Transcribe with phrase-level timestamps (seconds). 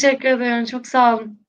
[0.00, 0.64] teşekkür ederim.
[0.64, 1.40] Çok sağ olun.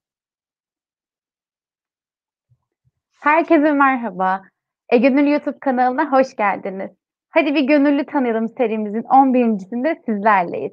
[3.20, 4.42] Herkese merhaba.
[4.88, 6.90] E Gönül YouTube kanalına hoş geldiniz.
[7.30, 10.72] Hadi bir gönüllü tanıyalım serimizin 11.sinde sizlerleyiz.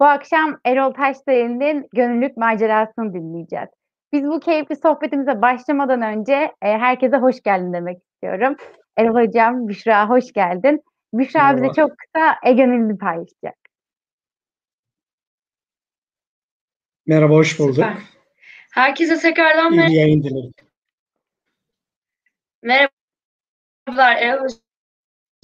[0.00, 3.68] Bu akşam Erol Taşdağ'ın gönüllülük macerasını dinleyeceğiz.
[4.12, 8.56] Biz bu keyifli sohbetimize başlamadan önce e, herkese hoş geldin demek istiyorum.
[8.96, 10.82] Erol Hocam, Büşra hoş geldin.
[11.12, 11.62] Büşra Merhaba.
[11.62, 13.65] bize çok kısa e gönüllü paylaşacak.
[17.06, 17.74] Merhaba, hoş bulduk.
[17.74, 17.96] Süper.
[18.72, 20.52] Herkese tekrardan İyi mer- yayın dilerim.
[22.62, 24.48] merhabalar Erol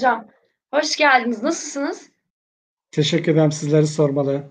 [0.00, 0.28] Hocam.
[0.74, 1.42] Hoş geldiniz.
[1.42, 2.10] Nasılsınız?
[2.90, 4.44] Teşekkür ederim sizleri sormalı.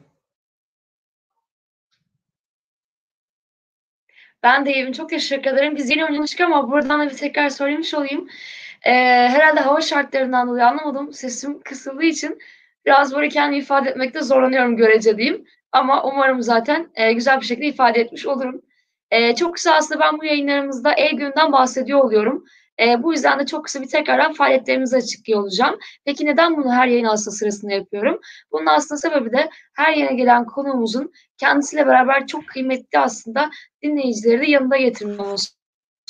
[4.43, 4.91] Ben de iyiyim.
[4.91, 5.75] Çok teşekkür ederim.
[5.75, 8.29] Biz yeni oynamıştık ama buradan da bir tekrar söylemiş olayım.
[8.85, 8.91] Ee,
[9.29, 11.13] herhalde hava şartlarından dolayı anlamadım.
[11.13, 12.39] Sesim kısıldığı için
[12.85, 15.45] biraz böyle kendimi ifade etmekte zorlanıyorum görece diyeyim.
[15.71, 18.61] Ama umarım zaten e, güzel bir şekilde ifade etmiş olurum.
[19.11, 22.45] E, çok kısa aslında ben bu yayınlarımızda E-Gün'den bahsediyor oluyorum.
[22.81, 25.79] E, bu yüzden de çok kısa bir tekrardan faaliyetlerimizi açıklıyor olacağım.
[26.05, 28.19] Peki neden bunu her yayın aslında sırasında yapıyorum?
[28.51, 33.49] Bunun aslında sebebi de her yeni gelen konuğumuzun kendisiyle beraber çok kıymetli aslında
[33.83, 35.57] dinleyicileri de yanında getirmemiz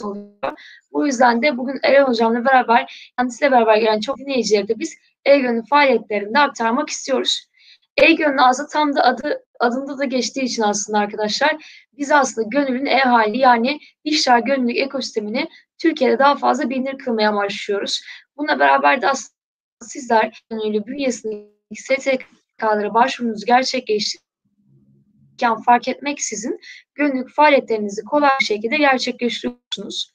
[0.03, 0.53] oluyor.
[0.91, 5.63] Bu yüzden de bugün Eren Hocam'la beraber kendisiyle beraber gelen çok dinleyicileri de biz E-Gönül
[5.69, 7.50] faaliyetlerinde aktarmak istiyoruz.
[7.97, 11.65] E-Gönül aslında tam da adı adında da geçtiği için aslında arkadaşlar
[11.97, 18.01] biz aslında gönülün e-hali yani dijital gönüllülük ekosistemini Türkiye'de daha fazla bilinir kılmaya amaçlıyoruz.
[18.37, 19.35] Bununla beraber de aslında
[19.81, 26.59] sizler gönüllü bünyesindeki STK'lara başvurunuzu gerçekleştirirken fark etmeksizin
[26.95, 30.13] gönüllülük faaliyetlerinizi kolay bir şekilde gerçekleştiriyorsunuz.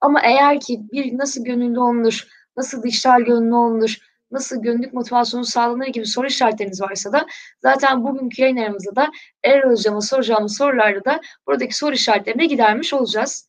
[0.00, 2.26] Ama eğer ki bir nasıl gönüllü olunur,
[2.56, 3.98] nasıl dijital gönüllü olunur,
[4.30, 7.26] nasıl gönüllülük motivasyonu sağlanır gibi soru işaretleriniz varsa da
[7.62, 9.08] zaten bugünkü yayınlarımızda da
[9.44, 13.48] Erol Hocam'a soracağımız sorularda da buradaki soru işaretlerini gidermiş olacağız.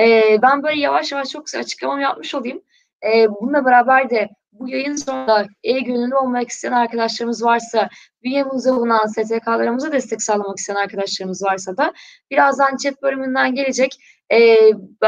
[0.00, 2.62] Ee, ben böyle yavaş yavaş çok kısa açıklamamı yapmış olayım.
[3.04, 7.88] Ee, bununla beraber de bu yayın sonunda e-gönüllü olmak isteyen arkadaşlarımız varsa,
[8.22, 11.92] bünyemizde bulunan STK'larımıza destek sağlamak isteyen arkadaşlarımız varsa da
[12.30, 13.98] birazdan chat bölümünden gelecek
[14.32, 14.56] e,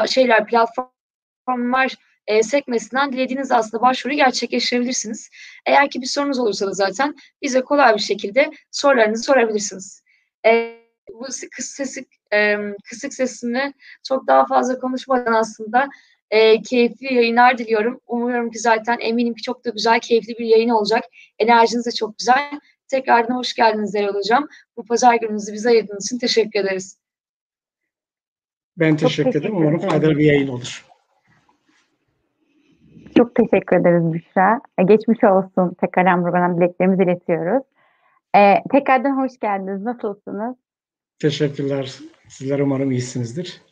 [0.06, 1.96] şeyler, platformlar
[2.26, 5.30] e, sekmesinden dilediğiniz aslında başvuru gerçekleştirebilirsiniz.
[5.66, 10.02] Eğer ki bir sorunuz olursa da zaten bize kolay bir şekilde sorularınızı sorabilirsiniz.
[10.46, 10.76] E,
[11.12, 12.56] bu kısık, sesi, e,
[12.90, 13.74] kısık sesini
[14.08, 15.88] çok daha fazla konuşmadan aslında
[16.30, 18.00] e, keyifli yayınlar diliyorum.
[18.06, 21.04] Umuyorum ki zaten eminim ki çok da güzel, keyifli bir yayın olacak.
[21.38, 22.50] Enerjiniz de çok güzel.
[22.88, 24.48] Tekrardan hoş geldiniz Erol Hocam.
[24.76, 26.98] Bu pazar gününüzü bize ayırdığınız için teşekkür ederiz.
[28.76, 29.42] Ben Çok teşekkür ederim.
[29.42, 30.86] teşekkür Umarım faydalı bir yayın olur.
[33.16, 34.60] Çok teşekkür ederiz Büşra.
[34.78, 35.74] E, geçmiş olsun.
[35.80, 37.62] Tekrardan buradan dileklerimizi iletiyoruz.
[38.36, 39.82] E, tekrardan hoş geldiniz.
[39.82, 40.56] Nasılsınız?
[41.18, 41.98] Teşekkürler.
[42.28, 43.62] Sizler umarım iyisinizdir.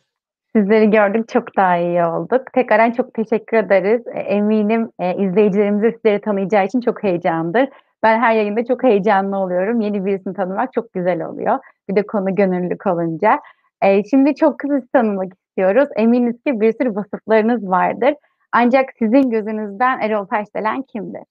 [0.56, 2.52] Sizleri gördük çok daha iyi olduk.
[2.52, 4.02] Tekrardan çok teşekkür ederiz.
[4.06, 7.68] E, Eminim e, izleyicilerimiz de sizleri tanıyacağı için çok heyecandır.
[8.02, 9.80] Ben her yayında çok heyecanlı oluyorum.
[9.80, 11.58] Yeni birisini tanımak çok güzel oluyor.
[11.88, 13.40] Bir de konu gönüllülük olunca.
[13.82, 15.88] E, şimdi çok kısa tanımak istiyoruz.
[15.96, 18.14] Eminiz ki bir sürü vasıflarınız vardır.
[18.56, 21.22] Ancak sizin gözünüzden Erol Taşdelen kimdir?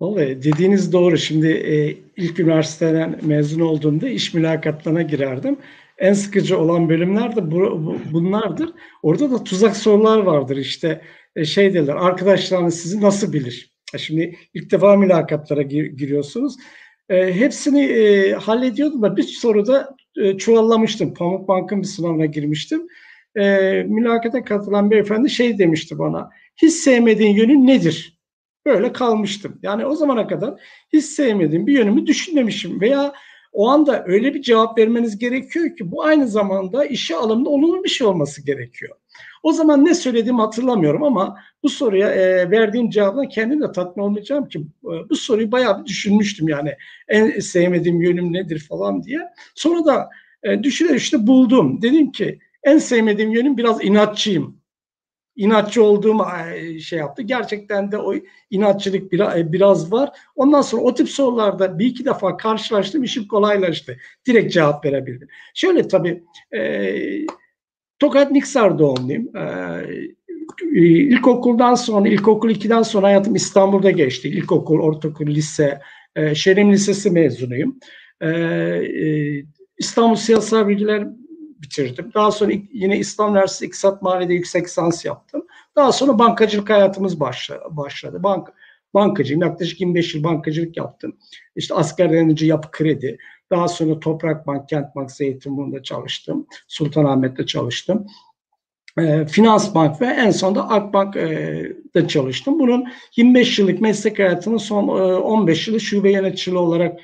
[0.00, 1.18] Vallahi dediğiniz doğru.
[1.18, 5.56] Şimdi e, ilk üniversiteden mezun olduğumda iş mülakatlarına girerdim.
[5.98, 8.70] En sıkıcı olan bölümler de bu, bu- bunlardır.
[9.02, 10.56] Orada da tuzak sorular vardır.
[10.56, 11.00] İşte
[11.36, 13.72] e, şey derler, arkadaşlarınız sizi nasıl bilir?
[13.92, 16.56] Ha, Şimdi ilk defa mülakatlara gir- giriyorsunuz.
[17.08, 21.14] E, hepsini e, hallediyordum da bir soruda e, çuvallamıştım.
[21.14, 22.86] Pamuk Bank'ın bir sınavına girmiştim.
[23.36, 26.30] E, mülakata katılan beyefendi şey demişti bana.
[26.56, 28.18] Hiç sevmediğin yönün nedir?
[28.66, 29.58] Böyle kalmıştım.
[29.62, 30.54] Yani o zamana kadar
[30.92, 33.12] hiç sevmediğim bir yönümü düşünmemişim veya
[33.52, 37.88] o anda öyle bir cevap vermeniz gerekiyor ki bu aynı zamanda işe alımda olumlu bir
[37.88, 38.96] şey olması gerekiyor.
[39.42, 44.48] O zaman ne söylediğimi hatırlamıyorum ama bu soruya e, verdiğim cevapla kendim de tatmin olmayacağım
[44.48, 46.74] ki e, bu soruyu bayağı bir düşünmüştüm yani
[47.08, 49.20] en sevmediğim yönüm nedir falan diye.
[49.54, 50.08] Sonra da
[50.42, 51.82] e, düşüner işte buldum.
[51.82, 54.64] Dedim ki en sevmediğim yönüm biraz inatçıyım.
[55.36, 56.16] İnatçı olduğum
[56.54, 57.22] e, şey yaptı.
[57.22, 58.14] Gerçekten de o
[58.50, 60.10] inatçılık biraz, biraz var.
[60.36, 63.96] Ondan sonra o tip sorularda bir iki defa karşılaştım, işim kolaylaştı.
[64.26, 65.28] Direkt cevap verebildim.
[65.54, 66.24] Şöyle tabii,
[66.56, 66.96] e,
[67.98, 69.36] Tokat Niksar doğumluyum.
[69.36, 74.28] E, ilkokuldan sonra, ilkokul 2'den sonra hayatım İstanbul'da geçti.
[74.28, 75.80] İlkokul, ortaokul, lise,
[76.16, 77.78] e, Şerim Lisesi mezunuyum.
[78.20, 79.44] E, e,
[79.78, 81.06] İstanbul Siyasal Bilgiler
[81.64, 82.10] bitirdim.
[82.14, 85.46] Daha sonra yine İstanbul Üniversitesi İktisat Maliye'de yüksek lisans yaptım.
[85.76, 88.22] Daha sonra bankacılık hayatımız başladı.
[88.22, 88.48] Bank,
[88.94, 89.42] bankacıyım.
[89.42, 91.16] Yaklaşık 25 yıl bankacılık yaptım.
[91.56, 93.18] İşte askerden önce yapı kredi.
[93.50, 96.46] Daha sonra Toprak Bank, Kent Bank, Zeytinburnu'nda çalıştım.
[96.68, 98.06] Sultanahmet'te çalıştım.
[98.98, 102.58] E, Finans Bank ve en sonunda Akbank'da çalıştım.
[102.58, 107.00] Bunun 25 yıllık meslek hayatının son 15 yılı şube yöneticiliği olarak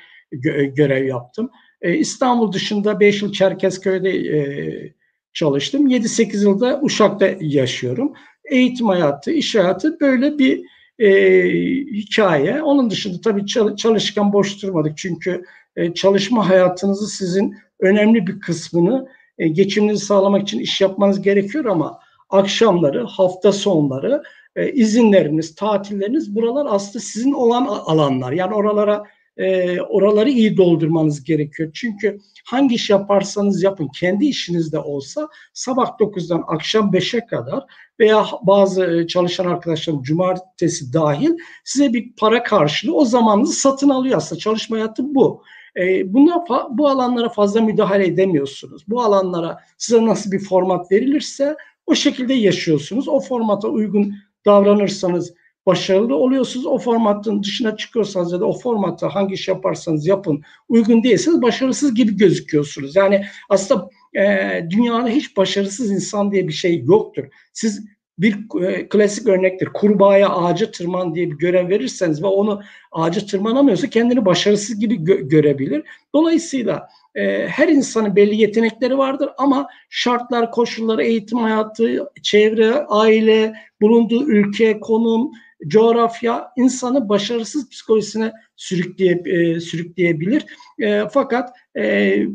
[0.75, 1.51] görev yaptım.
[1.83, 4.93] İstanbul dışında 5 yıl Çerkezköy'de
[5.33, 5.87] çalıştım.
[5.87, 8.13] 7-8 yılda Uşak'ta yaşıyorum.
[8.45, 10.63] Eğitim hayatı, iş hayatı böyle bir
[10.99, 11.09] e,
[11.93, 12.63] hikaye.
[12.63, 13.45] Onun dışında tabii
[13.77, 14.97] çalışkan boş durmadık.
[14.97, 15.43] Çünkü
[15.75, 19.07] e, çalışma hayatınızı sizin önemli bir kısmını
[19.37, 21.99] e, geçiminizi sağlamak için iş yapmanız gerekiyor ama
[22.29, 24.23] akşamları, hafta sonları,
[24.55, 28.31] e, izinleriniz, tatilleriniz buralar aslında sizin olan alanlar.
[28.31, 29.03] Yani oralara
[29.41, 31.71] e, oraları iyi doldurmanız gerekiyor.
[31.73, 37.63] Çünkü hangi iş yaparsanız yapın kendi işinizde olsa sabah 9'dan akşam 5'e kadar
[37.99, 41.31] veya bazı e, çalışan arkadaşlarım cumartesi dahil
[41.63, 44.39] size bir para karşılığı o zamanınızı satın alıyor aslında.
[44.39, 45.43] Çalışma hayatı bu.
[45.77, 48.83] E, buna, bu alanlara fazla müdahale edemiyorsunuz.
[48.87, 51.55] Bu alanlara size nasıl bir format verilirse
[51.85, 53.07] o şekilde yaşıyorsunuz.
[53.07, 54.13] O formata uygun
[54.45, 55.33] davranırsanız
[55.65, 56.65] başarılı oluyorsunuz.
[56.65, 61.95] O formatın dışına çıkıyorsanız ya da o formatta hangi iş yaparsanız yapın uygun değilseniz başarısız
[61.95, 62.95] gibi gözüküyorsunuz.
[62.95, 64.23] Yani aslında e,
[64.69, 67.23] dünyada hiç başarısız insan diye bir şey yoktur.
[67.53, 67.85] Siz
[68.17, 69.69] bir e, klasik örnektir.
[69.73, 72.61] Kurbağaya ağaca tırman diye bir görev verirseniz ve onu
[72.91, 75.83] ağaca tırmanamıyorsa kendini başarısız gibi gö- görebilir.
[76.15, 84.23] Dolayısıyla e, her insanın belli yetenekleri vardır ama şartlar, koşulları, eğitim hayatı, çevre, aile, bulunduğu
[84.27, 85.31] ülke, konum,
[85.67, 90.45] coğrafya insanı başarısız psikolojisine sürükleye, e, sürükleyebilir.
[90.79, 92.27] E, fakat e, e,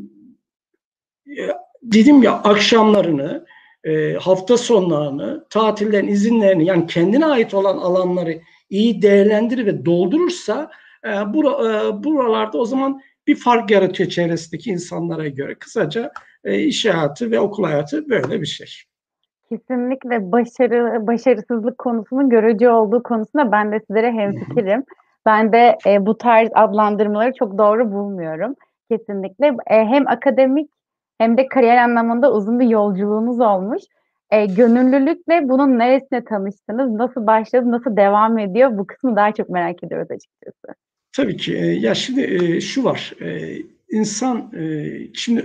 [1.82, 3.46] dedim ya akşamlarını,
[3.84, 8.40] e, hafta sonlarını, tatillerin izinlerini yani kendine ait olan alanları
[8.70, 10.70] iyi değerlendirir ve doldurursa
[11.04, 15.54] e, bura, e, buralarda o zaman bir fark yaratıyor çevresindeki insanlara göre.
[15.54, 16.12] Kısaca
[16.44, 18.68] e, iş hayatı ve okul hayatı böyle bir şey.
[19.48, 24.84] Kesinlikle başarı başarısızlık konusunun görücü olduğu konusunda ben de sizlere hemfikirim.
[25.26, 28.54] Ben de e, bu tarz adlandırmaları çok doğru bulmuyorum.
[28.90, 30.70] Kesinlikle e, hem akademik
[31.18, 33.82] hem de kariyer anlamında uzun bir yolculuğunuz olmuş.
[34.30, 36.90] E, gönüllülükle bunun neresine tanıştınız?
[36.90, 37.70] Nasıl başladı?
[37.70, 38.78] Nasıl devam ediyor?
[38.78, 40.78] Bu kısmı daha çok merak ediyoruz açıkçası.
[41.16, 41.56] Tabii ki.
[41.56, 43.12] E, ya şimdi e, şu var.
[43.20, 43.56] E,
[43.90, 44.50] insan
[45.14, 45.40] şimdi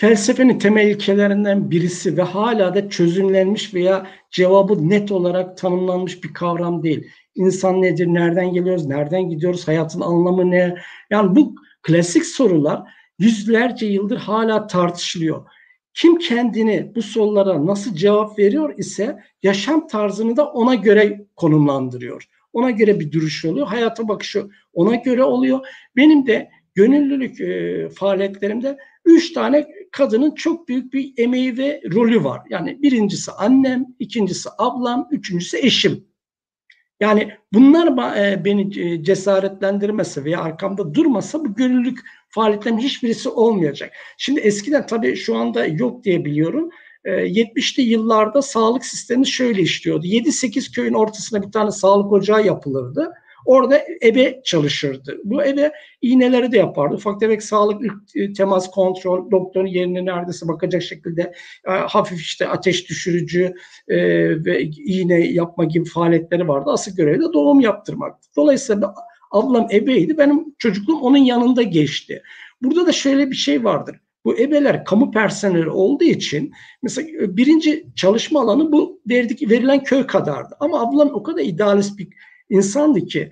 [0.00, 6.82] felsefenin temel ilkelerinden birisi ve hala da çözümlenmiş veya cevabı net olarak tanımlanmış bir kavram
[6.82, 7.10] değil.
[7.34, 10.74] İnsan nedir, nereden geliyoruz, nereden gidiyoruz, hayatın anlamı ne?
[11.10, 12.82] Yani bu klasik sorular
[13.18, 15.46] yüzlerce yıldır hala tartışılıyor.
[15.94, 22.28] Kim kendini bu sorulara nasıl cevap veriyor ise yaşam tarzını da ona göre konumlandırıyor.
[22.52, 23.66] Ona göre bir duruş oluyor.
[23.66, 25.66] Hayata bakışı ona göre oluyor.
[25.96, 28.78] Benim de gönüllülük e, faaliyetlerimde
[29.08, 32.42] üç tane kadının çok büyük bir emeği ve rolü var.
[32.50, 36.04] Yani birincisi annem, ikincisi ablam, üçüncüsü eşim.
[37.00, 43.92] Yani bunlar e, beni e, cesaretlendirmese veya arkamda durmasa bu gönüllülük faaliyetlerimin hiçbirisi olmayacak.
[44.18, 46.70] Şimdi eskiden tabii şu anda yok diye biliyorum.
[47.04, 50.06] 70'li yıllarda sağlık sistemi şöyle işliyordu.
[50.06, 53.12] 7-8 köyün ortasına bir tane sağlık ocağı yapılırdı.
[53.44, 55.18] Orada ebe çalışırdı.
[55.24, 56.94] Bu ebe iğneleri de yapardı.
[56.94, 57.82] Ufak tefek sağlık
[58.14, 61.32] ilk temas kontrol, doktorun yerine neredeyse bakacak şekilde
[61.68, 63.54] e, hafif işte ateş düşürücü
[63.88, 63.96] e,
[64.44, 66.70] ve iğne yapma gibi faaliyetleri vardı.
[66.70, 68.28] Asıl görevi de doğum yaptırmaktı.
[68.36, 68.94] Dolayısıyla
[69.30, 70.18] ablam ebeydi.
[70.18, 72.22] Benim çocukluğum onun yanında geçti.
[72.62, 73.96] Burada da şöyle bir şey vardır.
[74.24, 76.52] Bu ebeler kamu personeli olduğu için
[76.82, 80.56] mesela birinci çalışma alanı bu verdik, verilen köy kadardı.
[80.60, 82.08] Ama ablam o kadar idealist bir
[82.50, 83.30] insandı ki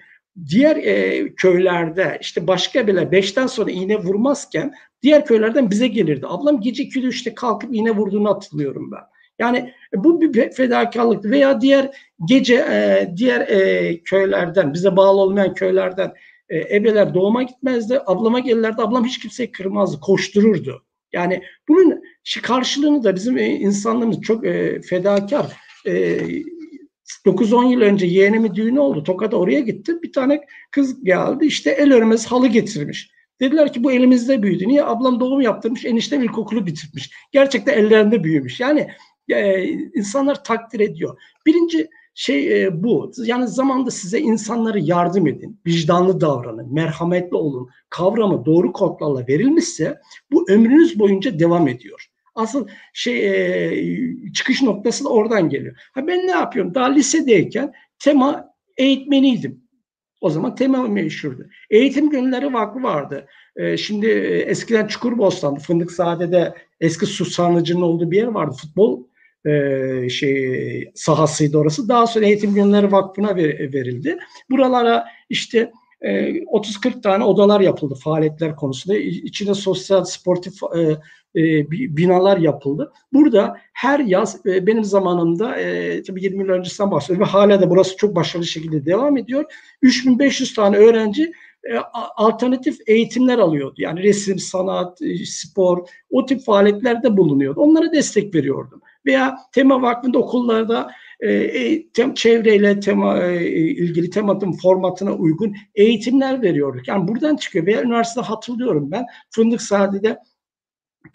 [0.49, 6.27] diğer e, köylerde işte başka bile beşten sonra iğne vurmazken diğer köylerden bize gelirdi.
[6.29, 9.03] Ablam gece 2'de işte kalkıp iğne vurduğunu hatırlıyorum ben.
[9.39, 11.91] Yani bu bir fedakarlık veya diğer
[12.29, 16.13] gece e, diğer e, köylerden bize bağlı olmayan köylerden
[16.49, 18.01] e, ebeler doğuma gitmezdi.
[18.07, 18.83] Ablama gelirlerdi.
[18.83, 20.01] Ablam hiç kimseyi kırmazdı.
[20.01, 20.83] Koştururdu.
[21.13, 22.03] Yani bunun
[22.43, 25.47] karşılığını da bizim e, insanlarımız çok e, fedakar.
[25.87, 26.21] E,
[27.27, 29.03] 9-10 yıl önce yeğenimin düğünü oldu.
[29.03, 30.03] Tokat'a oraya gitti.
[30.03, 31.47] Bir tane kız geldi.
[31.47, 33.11] İşte el örmez halı getirmiş.
[33.41, 34.69] Dediler ki bu elimizde büyüdü.
[34.69, 34.85] Niye?
[34.85, 37.11] Ablam doğum yaptırmış, eniştem ilkokulu bitirmiş.
[37.33, 38.61] Gerçekten ellerinde büyümüş.
[38.61, 38.89] Yani
[39.29, 41.19] e, insanlar takdir ediyor.
[41.47, 43.13] Birinci şey e, bu.
[43.25, 47.69] Yani zamanda size insanları yardım edin, vicdanlı davranın, merhametli olun.
[47.91, 50.01] Kavramı doğru kodlarla verilmişse
[50.33, 52.11] bu ömrünüz boyunca devam ediyor.
[52.37, 55.77] Asıl şey e, çıkış noktası da oradan geliyor.
[55.95, 56.75] Ha ben ne yapıyorum?
[56.75, 59.67] Daha lisedeyken tema eğitmeniydim.
[60.21, 61.49] O zaman tema meşhurdu.
[61.71, 63.27] Eğitim Günleri Vakfı vardı.
[63.57, 68.57] Ee, şimdi e, eskiden Çukurbostan'da, Fındıkzade'de eski su sarnıcının olduğu bir yer vardı.
[68.61, 69.05] Futbol
[69.47, 71.89] e, şey sahasıydı orası.
[71.89, 74.19] Daha sonra Eğitim Günleri Vakfı'na ver, verildi.
[74.51, 78.97] Buralara işte 30-40 tane odalar yapıldı faaliyetler konusunda.
[78.99, 80.81] İçinde sosyal, sportif e,
[81.41, 82.93] e, binalar yapıldı.
[83.13, 85.51] Burada her yaz e, benim zamanımda
[86.07, 89.45] tabii 20 yıl öncesinden bahsediyorum ve hala da burası çok başarılı şekilde devam ediyor.
[89.83, 91.33] 3500 tane öğrenci
[92.17, 93.75] alternatif eğitimler alıyordu.
[93.79, 97.61] Yani resim, sanat, spor o tip faaliyetlerde bulunuyordu.
[97.61, 98.81] Onlara destek veriyordum.
[99.07, 106.43] Veya Tema Vakfı'nda okullarda e, e, tem, çevreyle tema e, ilgili tematın formatına uygun eğitimler
[106.43, 106.89] veriyorduk.
[106.89, 107.67] Yani buradan çıkıyor.
[107.67, 110.19] Veya üniversitede hatırlıyorum ben Fındık Sadi'de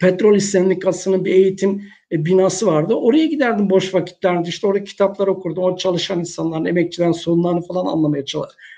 [0.00, 1.82] Petrol Sendikası'nın bir eğitim
[2.12, 2.94] e, binası vardı.
[2.94, 4.48] Oraya giderdim boş vakitlerde.
[4.48, 5.64] İşte orada kitaplar okurdum.
[5.64, 8.24] O çalışan insanların, emekçilerin sorunlarını falan anlamaya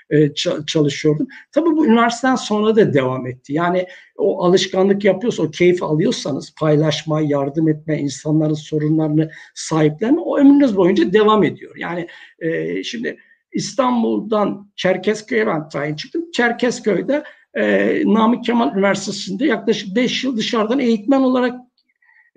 [0.09, 0.33] e,
[0.67, 1.27] çalışıyordum.
[1.51, 3.53] Tabii bu üniversiteden sonra da devam etti.
[3.53, 10.77] Yani o alışkanlık yapıyorsa, o keyif alıyorsanız paylaşma, yardım etme, insanların sorunlarını sahiplenme o ömrünüz
[10.77, 11.75] boyunca devam ediyor.
[11.77, 12.07] Yani
[12.39, 13.17] e, şimdi
[13.51, 16.31] İstanbul'dan Çerkezköy'e ben tayin çıktım.
[16.31, 21.55] Çerkezköy'de e, Namık Kemal Üniversitesi'nde yaklaşık 5 yıl dışarıdan eğitmen olarak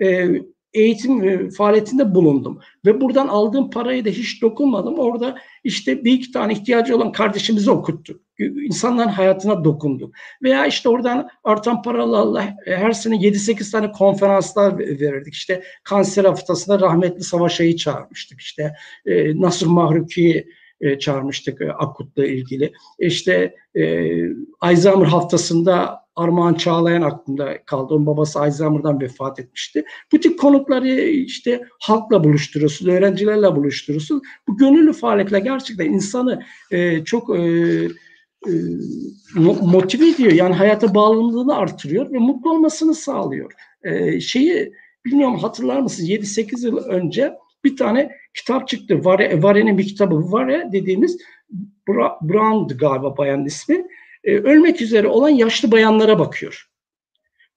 [0.03, 0.29] e,
[0.75, 2.61] eğitim e, faaliyetinde bulundum.
[2.87, 4.99] Ve buradan aldığım parayı da hiç dokunmadım.
[4.99, 8.21] Orada işte bir iki tane ihtiyacı olan kardeşimizi okuttuk.
[8.39, 10.15] İnsanların hayatına dokunduk.
[10.43, 15.35] Veya işte oradan artan paralarla e, her sene 7-8 tane konferanslar verirdik.
[15.35, 18.41] İşte kanser haftasında rahmetli Savaş Ay'ı çağırmıştık.
[18.41, 18.75] İşte
[19.07, 20.49] e, Nasır Mahruki'yi
[21.01, 22.73] çağırmıştık Akut'la ilgili.
[22.99, 24.13] İşte e,
[24.61, 27.95] Alzheimer haftasında Armağan Çağlayan aklımda kaldı.
[27.95, 29.85] Onun babası Alzheimer'dan vefat etmişti.
[30.13, 34.23] Bu tip konukları işte halkla buluşturuyorsunuz, öğrencilerle buluşturuyorsunuz.
[34.49, 37.43] Bu gönüllü faaliyetler gerçekten insanı e, çok e,
[38.47, 38.53] e,
[39.63, 40.33] motive ediyor.
[40.33, 43.53] Yani hayata bağlılığını artırıyor ve mutlu olmasını sağlıyor.
[43.83, 44.73] E, şeyi
[45.05, 46.11] bilmiyorum hatırlar mısınız?
[46.11, 47.33] 7-8 yıl önce
[47.65, 49.05] bir tane kitap çıktı.
[49.05, 50.33] Vare, Vare'nin bir kitabı.
[50.33, 51.19] Vare dediğimiz
[52.23, 53.87] Brown galiba bayan ismi.
[54.25, 56.69] E, ölmek üzere olan yaşlı bayanlara bakıyor.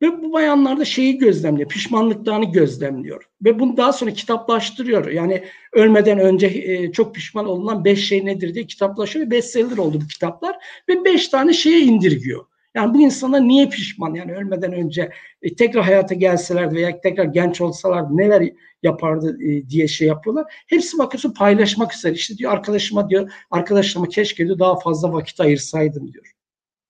[0.02, 3.24] Ve bu bayanlar da şeyi gözlemliyor, pişmanlıklarını gözlemliyor.
[3.42, 5.08] Ve bunu daha sonra kitaplaştırıyor.
[5.08, 10.00] Yani ölmeden önce e, çok pişman olunan beş şey nedir diye kitaplaşıyor ve bestseller oldu
[10.04, 10.56] bu kitaplar.
[10.90, 12.46] Ve beş tane şeye indirgiyor.
[12.76, 14.14] Yani bu insanlar niye pişman?
[14.14, 15.10] Yani ölmeden önce
[15.42, 18.50] e, tekrar hayata gelseler veya tekrar genç olsalar neler
[18.84, 20.46] yapardı e, diye şey yapıyorlar.
[20.68, 22.14] Hepsi bakıyorsun paylaşmak üzere.
[22.14, 26.32] İşte diyor arkadaşıma diyor, arkadaşıma keşke diyor daha fazla vakit ayırsaydım diyor.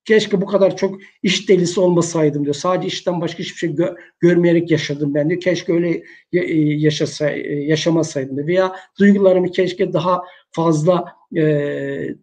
[0.06, 2.56] Keşke bu kadar çok iş delisi olmasaydım diyor.
[2.56, 5.42] Sadece işten başka hiçbir şey gö- görmeyerek yaşadım ben diyor.
[5.42, 6.04] Keşke öyle
[6.34, 6.40] e,
[6.78, 8.48] yaşasa, e, yaşamasaydım diyor.
[8.48, 12.16] Veya duygularımı keşke daha fazla e,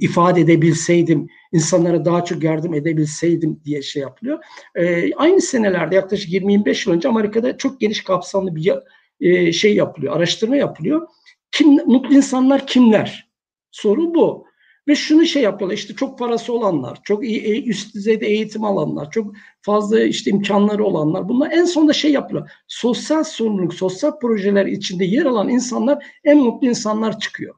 [0.00, 4.38] ifade edebilseydim, insanlara daha çok yardım edebilseydim diye şey yapılıyor.
[4.74, 8.72] E, aynı senelerde yaklaşık 20-25 yıl önce Amerika'da çok geniş kapsamlı bir
[9.20, 11.08] e, şey yapılıyor, araştırma yapılıyor.
[11.52, 13.28] Kim mutlu insanlar kimler?
[13.70, 14.47] Soru bu.
[14.88, 19.10] Ve şunu şey yapıyorlar işte çok parası olanlar, çok iyi e, üst düzeyde eğitim alanlar,
[19.10, 22.52] çok fazla işte imkanları olanlar bunlar en sonunda şey yapıyorlar.
[22.68, 27.54] Sosyal sorumluluk, sosyal projeler içinde yer alan insanlar en mutlu insanlar çıkıyor.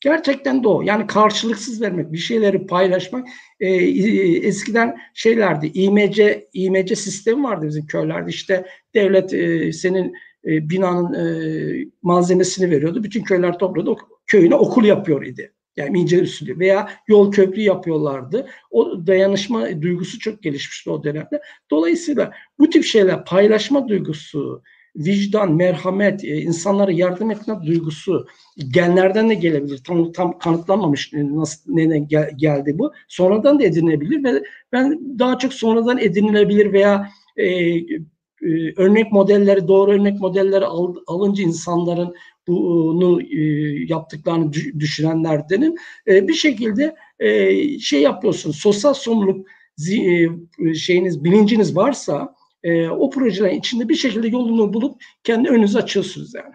[0.00, 0.82] Gerçekten de o.
[0.82, 3.28] Yani karşılıksız vermek, bir şeyleri paylaşmak.
[3.60, 3.68] E,
[4.48, 8.30] eskiden şeylerdi, İMC, İMC sistemi vardı bizim köylerde.
[8.30, 13.04] İşte devlet e, senin e, binanın e, malzemesini veriyordu.
[13.04, 13.96] Bütün köyler topladı.
[14.26, 15.52] Köyüne okul yapıyor idi.
[15.78, 18.46] Yani ince usulü veya yol köprü yapıyorlardı.
[18.70, 21.40] O dayanışma duygusu çok gelişmişti o dönemde.
[21.70, 24.62] Dolayısıyla bu tip şeyler paylaşma duygusu,
[24.96, 28.26] vicdan, merhamet, e, insanlara yardım etme duygusu
[28.68, 29.78] genlerden de gelebilir.
[29.84, 32.92] Tam tam kanıtlanmamış nasıl neden gel, geldi bu.
[33.08, 34.42] Sonradan da edinilebilir ve
[34.72, 37.46] ben daha çok sonradan edinilebilir veya e,
[38.42, 42.14] e, örnek modelleri, doğru örnek modelleri al, alınca insanların
[42.48, 43.40] bunu e,
[43.88, 45.74] yaptıklarını düşünenlerdenim.
[46.08, 49.46] E, bir şekilde e, şey yapıyorsunuz, sosyal sorumluluk
[50.74, 52.34] şeyiniz, bilinciniz varsa
[52.90, 56.54] o projelerin içinde bir şekilde yolunu bulup kendi önünüzü açıyorsunuz yani.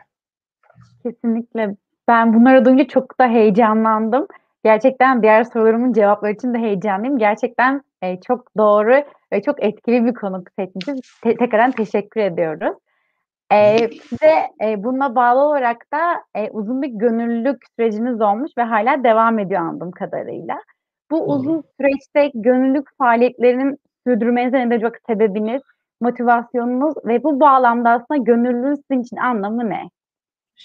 [1.04, 1.76] Kesinlikle.
[2.08, 4.28] Ben bunları duyunca çok da heyecanlandım.
[4.64, 7.18] Gerçekten diğer sorularımın cevapları için de heyecanlıyım.
[7.18, 7.82] Gerçekten
[8.28, 11.00] çok doğru ve çok etkili bir konuk seçmişiz.
[11.24, 12.78] Te- tekrardan teşekkür ediyoruz.
[13.54, 19.04] E, size e, bununla bağlı olarak da e, uzun bir gönüllülük süreciniz olmuş ve hala
[19.04, 20.56] devam ediyor anladığım kadarıyla.
[21.12, 21.26] Bu Doğru.
[21.26, 25.62] uzun süreçte gönüllülük faaliyetlerinin sürdürmenize neden olacak sebebiniz
[26.02, 29.90] motivasyonunuz ve bu bağlamda aslında gönüllülüğün sizin için anlamı ne?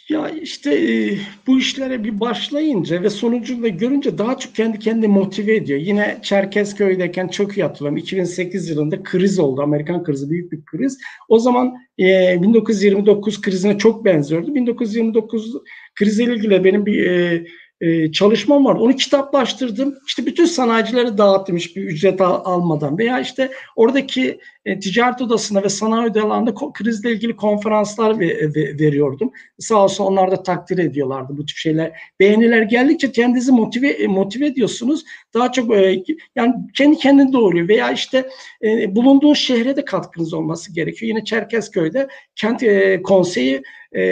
[0.09, 5.09] Ya işte e, bu işlere bir başlayınca ve sonucunu da görünce daha çok kendi kendini
[5.09, 5.81] motive ediyor.
[5.81, 7.97] Yine Çerkezköy'deyken çok iyi hatırlıyorum.
[7.97, 9.63] 2008 yılında kriz oldu.
[9.63, 10.99] Amerikan krizi büyük bir kriz.
[11.29, 14.55] O zaman e, 1929 krizine çok benziyordu.
[14.55, 15.53] 1929
[15.95, 17.47] kriziyle ilgili benim bir e,
[17.81, 18.75] e, çalışmam var.
[18.75, 19.99] Onu kitaplaştırdım.
[20.07, 22.99] İşte bütün sanayicilere dağıttım hiçbir ücret al, almadan.
[22.99, 29.31] Veya işte oradaki e, ticaret odasında ve sanayi odalarında krizle ilgili konferanslar ve, ve, veriyordum.
[29.59, 31.93] Sağ olsun onlar da takdir ediyorlardı bu tip şeyler.
[32.21, 35.05] Beğeniler geldikçe kendinizi motive e, motive ediyorsunuz.
[35.35, 36.03] Daha çok e,
[36.37, 37.69] yani kendi kendini doğuruyor.
[37.69, 38.29] Veya işte
[38.63, 41.09] e, bulunduğun şehre de katkınız olması gerekiyor.
[41.09, 43.63] Yine Çerkezköy'de kent e, konseyi
[43.97, 44.03] e,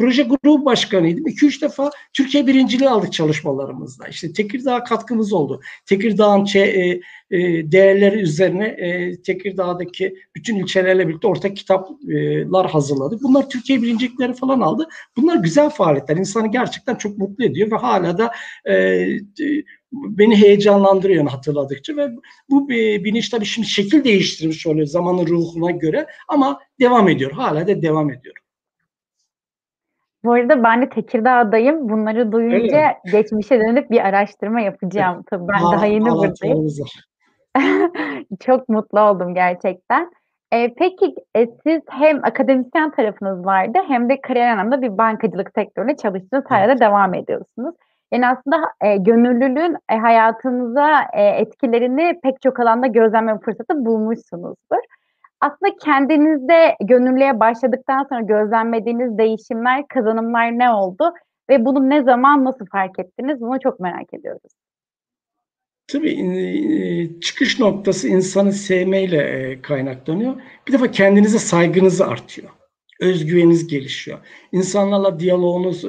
[0.00, 1.26] proje grubu başkanıydım.
[1.26, 4.08] 2-3 defa Türkiye birinciliği aldık çalışmalarımızda.
[4.08, 5.60] İşte Tekirdağ katkımız oldu.
[5.86, 7.00] Tekirdağ'ın e, e,
[7.72, 13.22] değerleri üzerine e, Tekirdağ'daki bütün ilçelerle birlikte ortak kitaplar hazırladık.
[13.22, 14.88] Bunlar Türkiye birincilikleri falan aldı.
[15.16, 16.16] Bunlar güzel faaliyetler.
[16.16, 18.32] İnsanı gerçekten çok mutlu ediyor ve hala da
[18.70, 19.06] e,
[19.92, 22.08] beni heyecanlandırıyor hatırladıkça ve
[22.50, 27.32] bu bilinç tabii şimdi şekil değiştirmiş oluyor zamanın ruhuna göre ama devam ediyor.
[27.32, 28.34] Hala da devam ediyor.
[30.24, 31.88] Bu arada ben de Tekirdağ'dayım.
[31.88, 32.98] Bunları duyunca Öyle.
[33.12, 35.22] geçmişe dönüp bir araştırma yapacağım.
[35.30, 36.66] Tabii ben Aa, daha yeni buradayım.
[38.40, 40.10] Çok mutlu oldum gerçekten.
[40.52, 45.96] Ee, peki e, siz hem akademisyen tarafınız vardı hem de kariyer anlamda bir bankacılık sektöründe
[45.96, 46.50] çalıştığınız evet.
[46.50, 47.74] hala devam ediyorsunuz.
[48.12, 54.80] Yani aslında e, gönüllülüğün e, hayatınıza e, etkilerini pek çok alanda gözlemleme fırsatı bulmuşsunuzdur
[55.40, 61.12] aslında kendinizde gönüllüye başladıktan sonra gözlemlediğiniz değişimler, kazanımlar ne oldu?
[61.50, 63.40] Ve bunu ne zaman, nasıl fark ettiniz?
[63.40, 64.52] Bunu çok merak ediyoruz.
[65.92, 70.34] Tabii çıkış noktası insanı sevmeyle kaynaklanıyor.
[70.68, 72.48] Bir defa kendinize saygınız artıyor.
[73.00, 74.18] Özgüveniniz gelişiyor.
[74.52, 75.84] İnsanlarla diyaloğunuz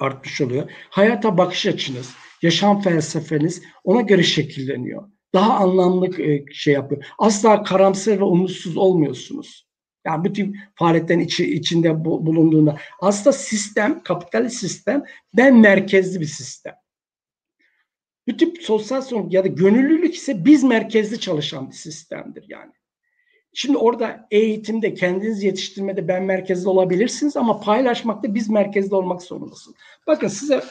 [0.00, 0.70] artmış oluyor.
[0.90, 7.04] Hayata bakış açınız, yaşam felsefeniz ona göre şekilleniyor daha anlamlı e, şey yapıyor.
[7.18, 9.66] Asla karamsar ve umutsuz olmuyorsunuz.
[10.06, 12.78] Yani bu tip faaliyetlerin içi, içinde bulunduğunda.
[13.00, 15.04] Aslında sistem, kapitalist sistem
[15.36, 16.74] ben merkezli bir sistem.
[18.28, 22.72] Bu tip sosyal sorumluluk ya da gönüllülük ise biz merkezli çalışan bir sistemdir yani.
[23.54, 29.76] Şimdi orada eğitimde, kendiniz yetiştirmede ben merkezli olabilirsiniz ama paylaşmakta biz merkezli olmak zorundasınız.
[30.06, 30.62] Bakın size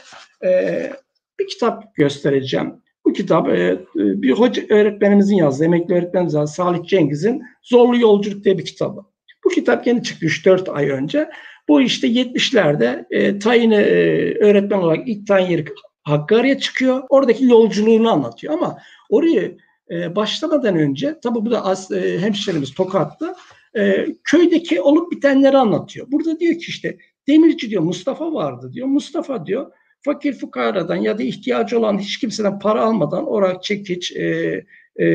[0.44, 0.92] e,
[1.38, 2.83] bir kitap göstereceğim.
[3.14, 8.64] Kitap e, bir hoca öğretmenimizin yazdığı, emekli öğretmenimiz yazdığı Salih Cengiz'in Zorlu Yolculuk diye bir
[8.64, 9.00] kitabı.
[9.44, 11.30] Bu kitap yeni çıktı 3-4 ay önce.
[11.68, 15.64] Bu işte 70'lerde e, tayini e, öğretmen olarak ilk tayin yeri
[16.02, 17.02] Hakkari'ye çıkıyor.
[17.08, 18.78] Oradaki yolculuğunu anlatıyor ama
[19.10, 19.56] orayı
[19.90, 23.36] e, başlamadan önce tabi bu da as, e, hemşerimiz Tokat'ta
[23.76, 26.06] e, köydeki olup bitenleri anlatıyor.
[26.12, 26.98] Burada diyor ki işte
[27.28, 28.86] demirci diyor Mustafa vardı diyor.
[28.86, 29.72] Mustafa diyor
[30.04, 34.64] fakir fukaradan ya da ihtiyacı olan hiç kimseden para almadan orak çekiç e,
[34.96, 35.06] e,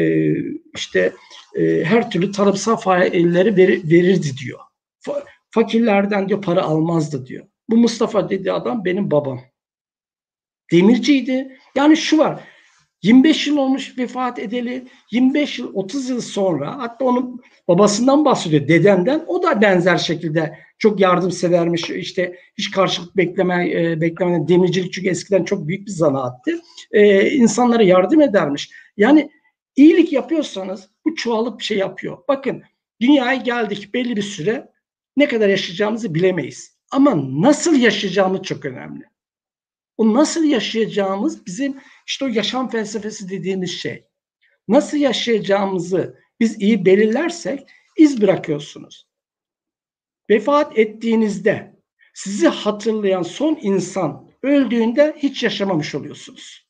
[0.76, 1.14] işte
[1.56, 4.60] e, her türlü tarımsal faaliyetleri ver, verirdi diyor.
[5.00, 7.46] Fa, fakirlerden diyor para almazdı diyor.
[7.70, 9.42] Bu Mustafa dediği adam benim babam.
[10.72, 11.58] Demirciydi.
[11.76, 12.44] Yani şu var.
[13.04, 14.88] 25 yıl olmuş vefat edeli.
[15.12, 19.24] 25 yıl 30 yıl sonra hatta onun babasından bahsediyor dedemden.
[19.28, 21.90] O da benzer şekilde çok yardımsevermiş.
[21.90, 26.52] işte hiç karşılık bekleme e, beklemeden demircilik çünkü eskiden çok büyük bir zanaattı.
[26.92, 28.72] E, insanlara yardım edermiş.
[28.98, 29.30] Yani
[29.76, 32.18] iyilik yapıyorsanız bu çoğalıp bir şey yapıyor.
[32.28, 32.64] Bakın
[33.02, 34.70] dünyaya geldik belli bir süre
[35.18, 36.80] ne kadar yaşayacağımızı bilemeyiz.
[36.92, 39.09] Ama nasıl yaşayacağımız çok önemli.
[40.00, 44.06] O nasıl yaşayacağımız bizim işte o yaşam felsefesi dediğimiz şey.
[44.68, 49.08] Nasıl yaşayacağımızı biz iyi belirlersek iz bırakıyorsunuz.
[50.30, 51.76] Vefat ettiğinizde
[52.14, 56.68] sizi hatırlayan son insan öldüğünde hiç yaşamamış oluyorsunuz.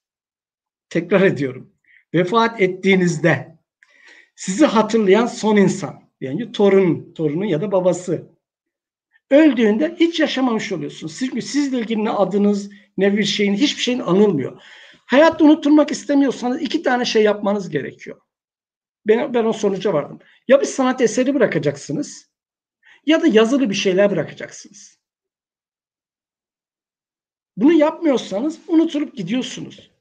[0.89, 1.73] Tekrar ediyorum.
[2.13, 3.57] Vefat ettiğinizde
[4.35, 8.29] sizi hatırlayan son insan yani torun, torunu ya da babası
[9.31, 11.19] öldüğünde hiç yaşamamış oluyorsunuz.
[11.19, 14.61] Çünkü sizle ilgili ne adınız ne bir şeyin hiçbir şeyin anılmıyor.
[15.05, 18.21] Hayatta unutulmak istemiyorsanız iki tane şey yapmanız gerekiyor.
[19.07, 20.19] Ben, ben o sonuca vardım.
[20.47, 22.29] Ya bir sanat eseri bırakacaksınız
[23.05, 24.99] ya da yazılı bir şeyler bırakacaksınız.
[27.57, 29.91] Bunu yapmıyorsanız unutulup gidiyorsunuz.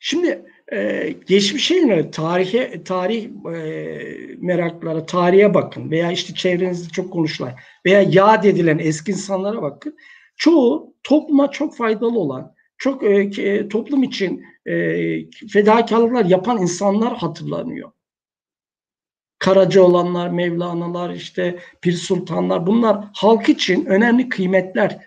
[0.00, 7.54] Şimdi e, geçmişe yönelik tarihe, tarih e, meraklara, tarihe bakın veya işte çevrenizde çok konuşulan
[7.86, 9.96] veya yad edilen eski insanlara bakın.
[10.38, 14.74] Çoğu topluma çok faydalı olan, çok e, toplum için e,
[15.48, 17.92] fedakarlıklar yapan insanlar hatırlanıyor.
[19.38, 25.06] Karaca olanlar, Mevlana'lar, işte Pir Sultanlar bunlar halk için önemli kıymetler.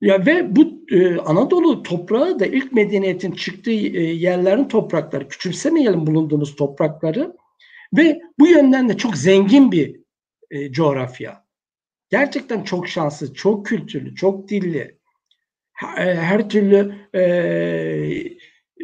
[0.00, 5.28] Ya ve bu e, Anadolu toprağı da ilk medeniyetin çıktığı e, yerlerin toprakları.
[5.28, 7.36] Küçümsemeyelim bulunduğunuz toprakları.
[7.96, 10.00] Ve bu yönden de çok zengin bir
[10.50, 11.45] e, coğrafya.
[12.18, 14.98] Gerçekten çok şanslı, çok kültürlü, çok dilli.
[15.72, 17.20] Her, e, her türlü e,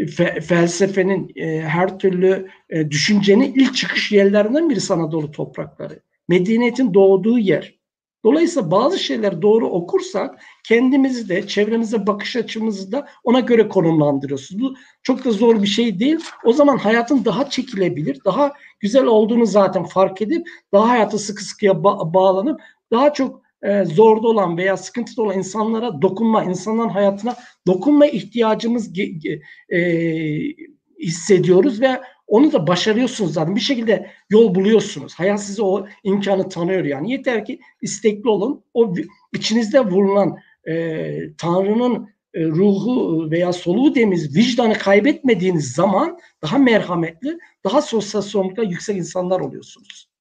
[0.06, 6.00] fe, felsefenin, e, her türlü e, düşüncenin ilk çıkış yerlerinden birisi Anadolu toprakları.
[6.28, 7.78] Medeniyetin doğduğu yer.
[8.24, 14.62] Dolayısıyla bazı şeyler doğru okursak kendimizi de çevremize bakış açımızı da ona göre konumlandırıyorsunuz.
[14.62, 16.18] Bu çok da zor bir şey değil.
[16.44, 21.72] O zaman hayatın daha çekilebilir, daha güzel olduğunu zaten fark edip daha hayata sıkı sıkıya
[21.72, 22.60] ba- bağlanıp
[22.92, 28.92] daha çok e, zorda olan veya sıkıntıda olan insanlara dokunma, insanların hayatına dokunma ihtiyacımız
[29.70, 29.78] e,
[31.00, 33.56] hissediyoruz ve onu da başarıyorsunuz zaten.
[33.56, 35.14] Bir şekilde yol buluyorsunuz.
[35.14, 37.12] Hayat size o imkanı tanıyor yani.
[37.12, 38.64] Yeter ki istekli olun.
[38.74, 38.94] O
[39.34, 40.36] içinizde bulunan
[40.68, 48.62] e, Tanrı'nın e, ruhu veya soluğu demiz vicdanı kaybetmediğiniz zaman daha merhametli, daha sosyal sorumlulukla
[48.62, 50.11] yüksek insanlar oluyorsunuz.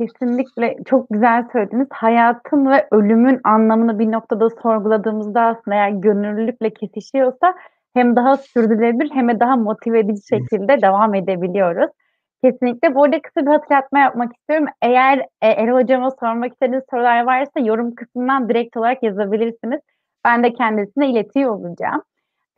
[0.00, 1.88] Kesinlikle çok güzel söylediniz.
[1.90, 7.54] Hayatın ve ölümün anlamını bir noktada sorguladığımızda aslında eğer gönüllülükle kesişiyorsa
[7.94, 11.90] hem daha sürdürülebilir hem de daha motive edici şekilde devam edebiliyoruz.
[12.44, 12.94] Kesinlikle.
[12.94, 14.66] Bu arada kısa bir hatırlatma yapmak istiyorum.
[14.82, 19.80] Eğer e, Erol Hocama sormak istediğiniz sorular varsa yorum kısmından direkt olarak yazabilirsiniz.
[20.24, 22.02] Ben de kendisine iletiyor olacağım.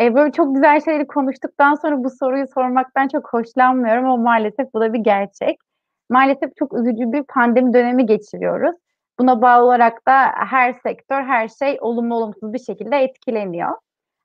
[0.00, 4.80] E, böyle çok güzel şeyleri konuştuktan sonra bu soruyu sormaktan çok hoşlanmıyorum ama maalesef bu
[4.80, 5.69] da bir gerçek.
[6.10, 8.76] Maalesef çok üzücü bir pandemi dönemi geçiriyoruz.
[9.18, 13.70] Buna bağlı olarak da her sektör, her şey olumlu olumsuz bir şekilde etkileniyor.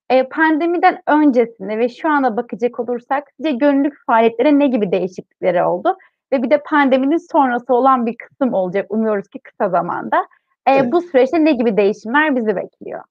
[0.09, 5.97] E, pandemiden öncesinde ve şu ana bakacak olursak sizce gönüllülük faaliyetlere ne gibi değişiklikleri oldu?
[6.31, 10.27] Ve bir de pandeminin sonrası olan bir kısım olacak umuyoruz ki kısa zamanda.
[10.67, 10.91] E, evet.
[10.91, 13.01] Bu süreçte ne gibi değişimler bizi bekliyor?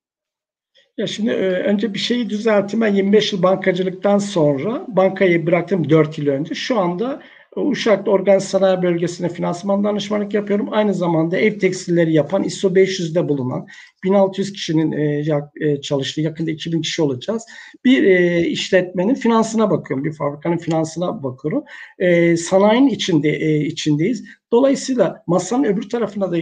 [0.98, 1.32] Ya şimdi
[1.64, 2.80] önce bir şeyi düzelteyim.
[2.80, 6.54] Ben 25 yıl bankacılıktan sonra bankayı bıraktım 4 yıl önce.
[6.54, 7.20] Şu anda
[7.56, 10.68] Uşak'ta organ sanayi bölgesine finansman danışmanlık yapıyorum.
[10.70, 13.66] Aynı zamanda ev tekstilleri yapan ISO 500'de bulunan
[14.04, 15.24] 1600 kişinin e,
[15.60, 17.42] e, çalıştığı yakında 2000 kişi olacağız.
[17.84, 20.04] Bir e, işletmenin finansına bakıyorum.
[20.04, 21.64] Bir fabrikanın finansına bakıyorum.
[21.98, 24.24] E, sanayinin içinde e, içindeyiz.
[24.52, 26.38] Dolayısıyla masanın öbür tarafına da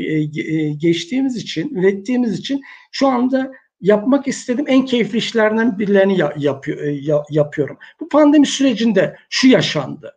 [0.77, 2.61] geçtiğimiz için, ürettiğimiz için
[2.93, 7.77] şu anda yapmak istediğim en keyifli işlerden birilerini ya, yapıyor, ya, yapıyorum.
[8.01, 10.15] Bu pandemi sürecinde şu yaşandı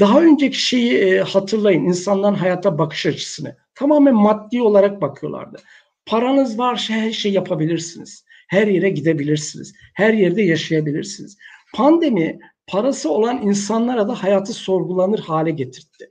[0.00, 3.56] daha önceki şeyi e, hatırlayın, insanların hayata bakış açısını.
[3.74, 5.58] Tamamen maddi olarak bakıyorlardı.
[6.06, 8.24] Paranız varsa her şey yapabilirsiniz.
[8.48, 9.74] Her yere gidebilirsiniz.
[9.94, 11.38] Her yerde yaşayabilirsiniz.
[11.74, 16.10] Pandemi parası olan insanlara da hayatı sorgulanır hale getirdi.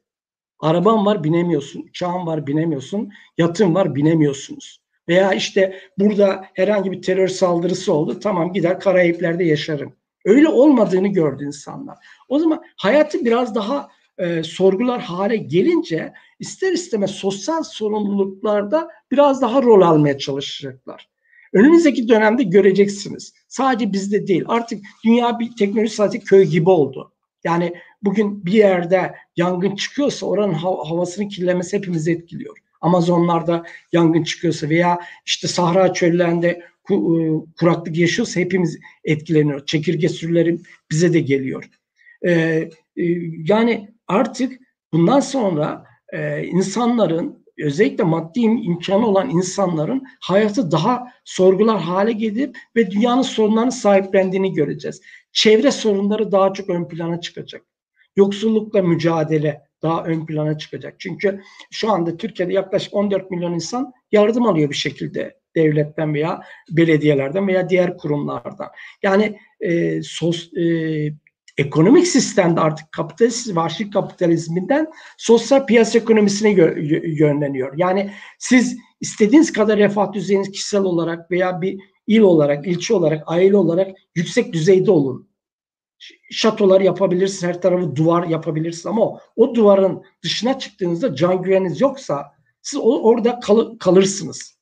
[0.59, 4.79] Araban var binemiyorsun, uçağın var binemiyorsun, yatın var binemiyorsunuz.
[5.09, 9.93] Veya işte burada herhangi bir terör saldırısı oldu, tamam gider Karayipler'de yaşarım.
[10.25, 11.97] Öyle olmadığını gördü insanlar.
[12.29, 19.61] O zaman hayatı biraz daha e, sorgular hale gelince ister istemez sosyal sorumluluklarda biraz daha
[19.61, 21.09] rol almaya çalışacaklar.
[21.53, 23.33] Önümüzdeki dönemde göreceksiniz.
[23.47, 24.43] Sadece bizde değil.
[24.47, 27.11] Artık dünya bir teknoloji sadece köy gibi oldu.
[27.43, 32.57] Yani bugün bir yerde yangın çıkıyorsa oranın hav- havasının kirlenmesi hepimizi etkiliyor.
[32.81, 36.63] Amazonlarda yangın çıkıyorsa veya işte Sahra çöllerinde
[37.59, 39.65] kuraklık yaşıyorsa hepimiz etkileniyor.
[39.65, 40.59] Çekirge sürüleri
[40.91, 41.69] bize de geliyor.
[42.25, 43.03] Ee, e,
[43.47, 44.59] yani artık
[44.93, 52.91] bundan sonra e, insanların özellikle maddi imkanı olan insanların hayatı daha sorgular hale gelip ve
[52.91, 55.01] dünyanın sorunlarını sahiplendiğini göreceğiz.
[55.31, 57.61] Çevre sorunları daha çok ön plana çıkacak.
[58.15, 60.95] Yoksullukla mücadele daha ön plana çıkacak.
[60.99, 67.47] Çünkü şu anda Türkiye'de yaklaşık 14 milyon insan yardım alıyor bir şekilde devletten veya belediyelerden
[67.47, 68.69] veya diğer kurumlardan.
[69.03, 70.65] Yani e, sos, e,
[71.57, 74.87] ekonomik sistemde artık kapitalist vahşi kapitalizminden
[75.17, 76.49] sosyal piyasa ekonomisine
[77.03, 77.73] yönleniyor.
[77.77, 83.57] Yani siz istediğiniz kadar refah düzeyiniz kişisel olarak veya bir il olarak, ilçe olarak, aile
[83.57, 85.29] olarak yüksek düzeyde olun.
[86.31, 92.31] Şatolar yapabilirsiniz, her tarafı duvar yapabilirsiniz ama o, o duvarın dışına çıktığınızda can güveniniz yoksa
[92.61, 94.54] siz orada kal, kalırsınız.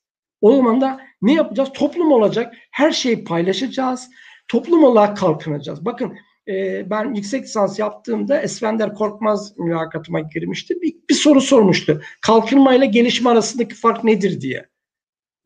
[0.44, 1.68] O zaman da ne yapacağız?
[1.74, 2.54] Toplum olacak.
[2.70, 4.10] Her şeyi paylaşacağız.
[4.48, 5.84] Toplum olarak kalkınacağız.
[5.84, 10.74] Bakın e, ben yüksek lisans yaptığımda Esfender Korkmaz mülakatıma girmişti.
[10.82, 12.02] Bir, bir soru sormuştu.
[12.20, 14.66] Kalkınma ile gelişme arasındaki fark nedir diye.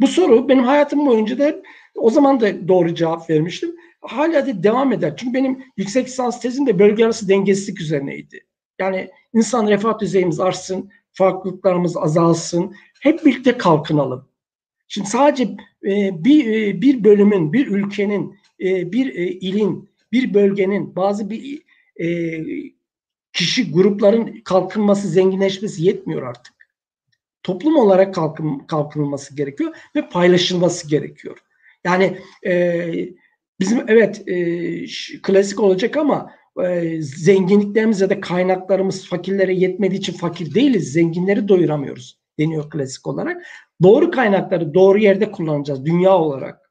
[0.00, 3.76] Bu soru benim hayatım boyunca da hep o zaman da doğru cevap vermiştim.
[4.00, 5.16] hala da devam eder.
[5.16, 8.46] Çünkü benim yüksek lisans tezim de bölge arası dengesizlik üzerineydi.
[8.80, 14.27] Yani insan refah düzeyimiz artsın, farklılıklarımız azalsın, hep birlikte kalkınalım.
[14.88, 15.44] Şimdi sadece
[15.86, 21.68] e, bir e, bir bölümün, bir ülkenin, e, bir ilin, bir bölgenin, bazı bir
[23.32, 26.54] kişi grupların kalkınması, zenginleşmesi yetmiyor artık.
[27.42, 31.38] Toplum olarak kalkın, kalkınılması gerekiyor ve paylaşılması gerekiyor.
[31.84, 32.88] Yani e,
[33.60, 34.84] bizim evet e,
[35.22, 40.92] klasik olacak ama e, zenginliklerimiz ya da kaynaklarımız fakirlere yetmediği için fakir değiliz.
[40.92, 43.46] Zenginleri doyuramıyoruz deniyor klasik olarak.
[43.82, 46.70] Doğru kaynakları doğru yerde kullanacağız dünya olarak.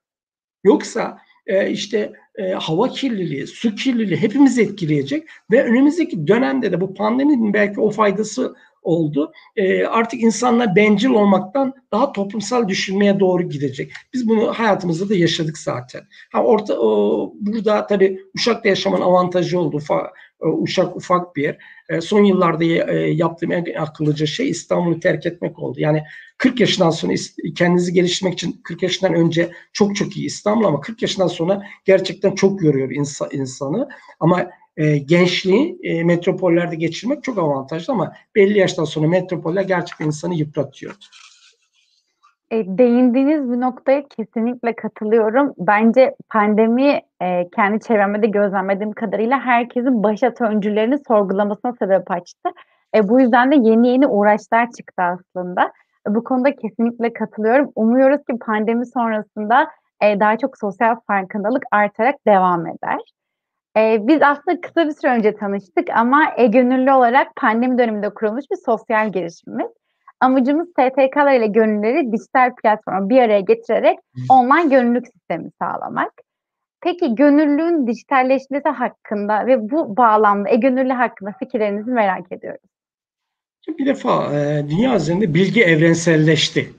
[0.64, 6.94] Yoksa e, işte e, hava kirliliği, su kirliliği hepimizi etkileyecek ve önümüzdeki dönemde de bu
[6.94, 8.56] pandeminin belki o faydası
[8.88, 9.32] oldu.
[9.56, 13.92] E, artık insanlar bencil olmaktan daha toplumsal düşünmeye doğru gidecek.
[14.14, 16.02] Biz bunu hayatımızda da yaşadık zaten.
[16.32, 19.80] Ha, orta, o, burada tabii Uşak'ta yaşamanın avantajı oldu.
[19.80, 21.58] Fa, e, Uşak ufak bir yer.
[21.90, 25.80] E, son yıllarda e, yaptığım en akıllıca şey İstanbul'u terk etmek oldu.
[25.80, 26.04] Yani
[26.38, 27.14] 40 yaşından sonra
[27.56, 32.36] kendinizi geliştirmek için 40 yaşından önce çok çok iyi İstanbul ama 40 yaşından sonra gerçekten
[32.36, 33.90] çok yoruyor insan, insanı.
[34.20, 40.36] Ama e, gençliği e, metropollerde geçirmek çok avantajlı ama belli yaştan sonra metropoller gerçekten insanı
[40.36, 40.96] yıpratıyor.
[42.52, 45.54] E, değindiğiniz bir noktaya kesinlikle katılıyorum.
[45.58, 52.50] Bence pandemi e, kendi çevremde de gözlemlediğim kadarıyla herkesin başat öncülerini sorgulamasına sebep açtı.
[52.96, 55.72] E, bu yüzden de yeni yeni uğraşlar çıktı aslında.
[56.10, 57.72] E, bu konuda kesinlikle katılıyorum.
[57.76, 59.68] Umuyoruz ki pandemi sonrasında
[60.02, 63.00] e, daha çok sosyal farkındalık artarak devam eder.
[63.78, 68.58] E, biz aslında kısa bir süre önce tanıştık ama e-gönüllü olarak pandemi döneminde kurulmuş bir
[68.66, 69.68] sosyal girişimimiz.
[70.20, 76.12] Amacımız STK'lar ile gönüllüleri dijital platforma bir araya getirerek online gönüllülük sistemi sağlamak.
[76.82, 82.62] Peki gönüllülüğün dijitalleşmesi hakkında ve bu bağlamda e-gönüllü hakkında fikirlerinizi merak ediyoruz.
[83.80, 86.70] Bir defa e, dünya üzerinde bilgi evrenselleşti.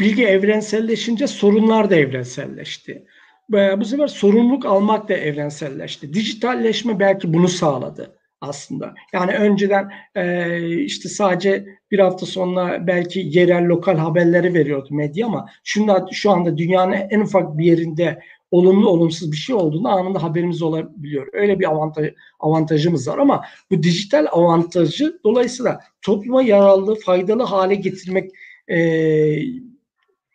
[0.00, 3.04] Bilgi evrenselleşince sorunlar da evrenselleşti.
[3.48, 6.14] Bu sefer sorumluluk almak da evrenselleşti.
[6.14, 8.94] Dijitalleşme belki bunu sağladı aslında.
[9.12, 15.48] Yani önceden e, işte sadece bir hafta sonra belki yerel lokal haberleri veriyordu medya ama
[15.64, 20.62] şunda, şu anda dünyanın en ufak bir yerinde olumlu olumsuz bir şey olduğunda anında haberimiz
[20.62, 21.26] olabiliyor.
[21.32, 28.30] Öyle bir avantaj, avantajımız var ama bu dijital avantajı dolayısıyla topluma yararlı, faydalı hale getirmek
[28.68, 28.78] e,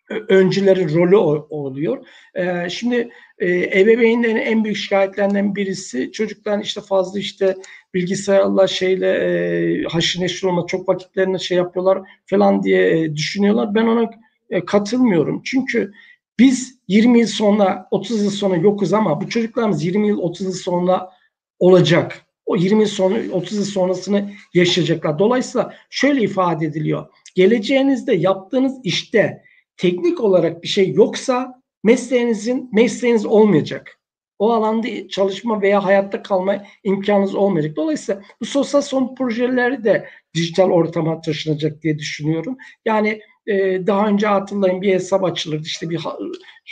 [0.10, 1.18] öncülerin rolü
[1.50, 2.06] oluyor.
[2.36, 7.56] E, şimdi e, ebeveynlerin en büyük şikayetlerinden birisi çocukların işte fazla işte
[7.94, 13.76] bilgisayarla şeyle e, haşır neşir olma çok vakitlerini şey yapıyorlar falan diye e, düşünüyorlar.
[13.76, 14.10] Ben ona
[14.50, 15.42] e, katılmıyorum.
[15.46, 15.92] Çünkü
[16.40, 20.54] biz 20 yıl sonra 30 yıl sonra yokuz ama bu çocuklarımız 20 yıl 30 yıl
[20.54, 21.10] sonra
[21.60, 22.26] olacak.
[22.46, 25.20] O 20 yıl sonra 30 yıl sonrasını yaşayacaklar.
[25.20, 27.06] Dolayısıyla şöyle ifade ediliyor.
[27.36, 29.44] Geleceğinizde yaptığınız işte
[29.80, 34.00] teknik olarak bir şey yoksa mesleğinizin mesleğiniz olmayacak.
[34.40, 37.76] O alanda çalışma veya hayatta kalma imkanınız olmayacak.
[37.76, 42.58] Dolayısıyla bu sosyal son projeleri de dijital ortama taşınacak diye düşünüyorum.
[42.86, 46.18] Yani e, daha önce hatırlayın bir hesap açılırdı işte bir ha,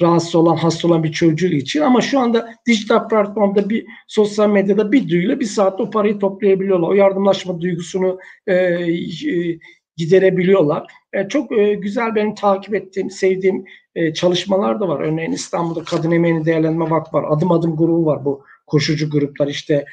[0.01, 4.91] rahatsız olan hasta olan bir çocuğu için ama şu anda dijital platformda bir sosyal medyada
[4.91, 6.87] bir duyuyla bir saatte o parayı toplayabiliyorlar.
[6.89, 9.59] O yardımlaşma duygusunu e, e,
[9.97, 10.87] giderebiliyorlar.
[11.17, 14.99] E, çok e, güzel benim takip ettiğim, sevdiğim e, çalışmalar da var.
[14.99, 17.25] Örneğin İstanbul'da Kadın Emeğini Değerlendirme Vakfı var.
[17.29, 19.85] Adım adım grubu var bu koşucu gruplar işte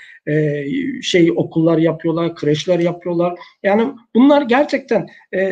[1.02, 3.38] şey okullar yapıyorlar, kreşler yapıyorlar.
[3.62, 5.08] Yani bunlar gerçekten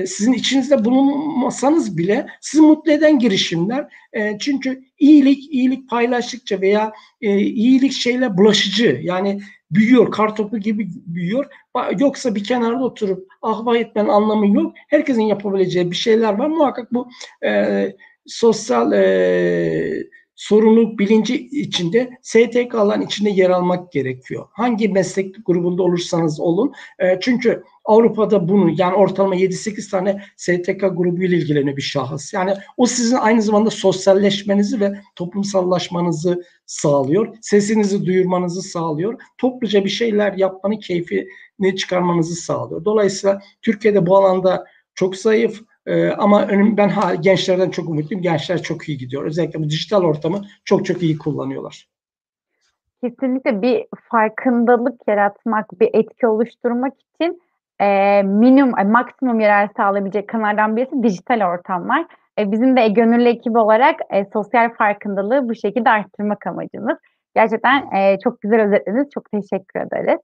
[0.06, 3.86] sizin içinizde bulunmasanız bile sizi mutlu eden girişimler.
[4.38, 9.00] Çünkü iyilik, iyilik paylaştıkça veya iyilik şeyle bulaşıcı.
[9.02, 9.40] Yani
[9.74, 11.46] büyüyor, kartopu gibi büyüyor.
[11.98, 14.72] Yoksa bir kenarda oturup ah vah etmenin anlamı yok.
[14.88, 16.46] Herkesin yapabileceği bir şeyler var.
[16.46, 17.08] Muhakkak bu
[17.44, 17.92] e,
[18.26, 24.46] sosyal e, sorumluluk bilinci içinde STK'ların içinde yer almak gerekiyor.
[24.52, 26.72] Hangi meslek grubunda olursanız olun.
[26.98, 32.32] E, çünkü Avrupa'da bunu yani ortalama 7-8 tane STK grubu ile ilgileniyor bir şahıs.
[32.32, 37.36] Yani o sizin aynı zamanda sosyalleşmenizi ve toplumsallaşmanızı sağlıyor.
[37.40, 39.20] Sesinizi duyurmanızı sağlıyor.
[39.38, 42.84] Topluca bir şeyler yapmanın keyfini çıkarmanızı sağlıyor.
[42.84, 44.64] Dolayısıyla Türkiye'de bu alanda
[44.94, 48.22] çok zayıf ee, ama ben ha, gençlerden çok umutluyum.
[48.22, 49.24] Gençler çok iyi gidiyor.
[49.24, 51.88] Özellikle bu dijital ortamı çok çok iyi kullanıyorlar.
[53.04, 57.42] Kesinlikle bir farkındalık yaratmak, bir etki oluşturmak için
[57.80, 62.06] e, minimum, e, maksimum yarar sağlayabilecek kanallardan birisi dijital ortamlar.
[62.38, 66.98] E, bizim de gönüllü ekibi olarak e, sosyal farkındalığı bu şekilde arttırmak amacımız.
[67.34, 69.08] Gerçekten e, çok güzel özetlediniz.
[69.14, 70.20] Çok teşekkür ederiz.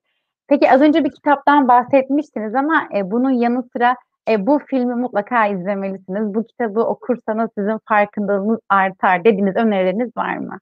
[0.49, 3.97] Peki az önce bir kitaptan bahsetmiştiniz ama e, bunun yanı sıra
[4.31, 6.35] e, bu filmi mutlaka izlemelisiniz.
[6.35, 10.59] Bu kitabı okursanız sizin farkındalığınız artar dediğiniz önerileriniz var mı?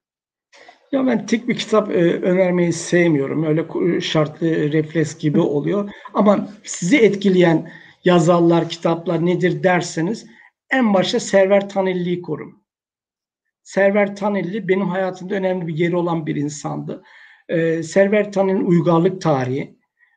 [0.93, 3.45] Ya ben tek bir kitap e, önermeyi sevmiyorum.
[3.45, 5.91] Öyle şartlı refleks gibi oluyor.
[6.15, 7.71] Ama sizi etkileyen
[8.05, 10.27] yazarlar, kitaplar nedir derseniz
[10.71, 12.63] en başta Server Tanelli'yi korum.
[13.63, 17.03] Server Tanelli benim hayatımda önemli bir yeri olan bir insandı.
[17.49, 19.76] Ee, Server Tanelli'nin uygarlık tarihi.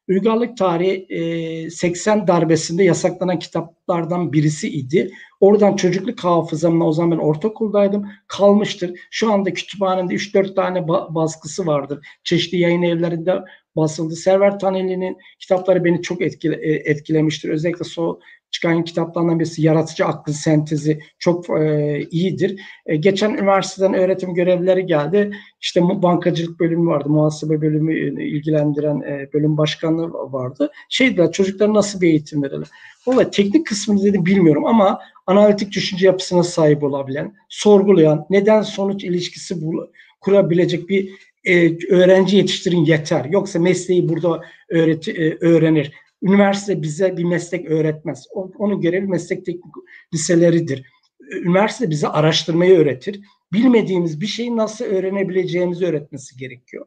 [0.10, 5.12] Uygarlık tarihi e, 80 darbesinde yasaklanan kitaplardan birisi idi.
[5.39, 9.00] Oradan çocukluk hafızamla o zaman ben ortaokuldaydım kalmıştır.
[9.12, 12.08] Şu anda kütüphanemde 3-4 tane baskısı vardır.
[12.24, 13.34] Çeşitli yayın evlerinde
[13.76, 14.15] basıldı.
[14.15, 17.50] Server Tanelli'nin kitapları beni çok etkile, e, etkilemiştir.
[17.50, 18.19] Özellikle so
[18.52, 22.62] çıkan kitaplardan birisi Yaratıcı Aklın Sentezi çok e, iyidir.
[22.86, 25.32] E, geçen üniversiteden öğretim görevlileri geldi.
[25.62, 30.72] İşte bankacılık bölümü vardı, muhasebe bölümü e, ilgilendiren e, bölüm başkanlığı vardı.
[30.90, 32.68] Şey dediler, çocuklara nasıl bir eğitim verelim?
[33.08, 39.62] Valla teknik kısmını dedim bilmiyorum ama analitik düşünce yapısına sahip olabilen, sorgulayan, neden sonuç ilişkisi
[39.62, 39.86] bul
[40.22, 41.10] kurabilecek bir
[41.46, 43.26] e, öğrenci yetiştirin yeter.
[43.26, 45.92] Yoksa mesleği burada öğreti, e, öğrenir.
[46.22, 48.26] Üniversite bize bir meslek öğretmez.
[48.34, 49.74] Onun görevi meslek teknik
[50.14, 50.86] liseleridir.
[51.32, 53.22] Üniversite bize araştırmayı öğretir.
[53.54, 56.86] Bilmediğimiz bir şeyi nasıl öğrenebileceğimizi öğretmesi gerekiyor.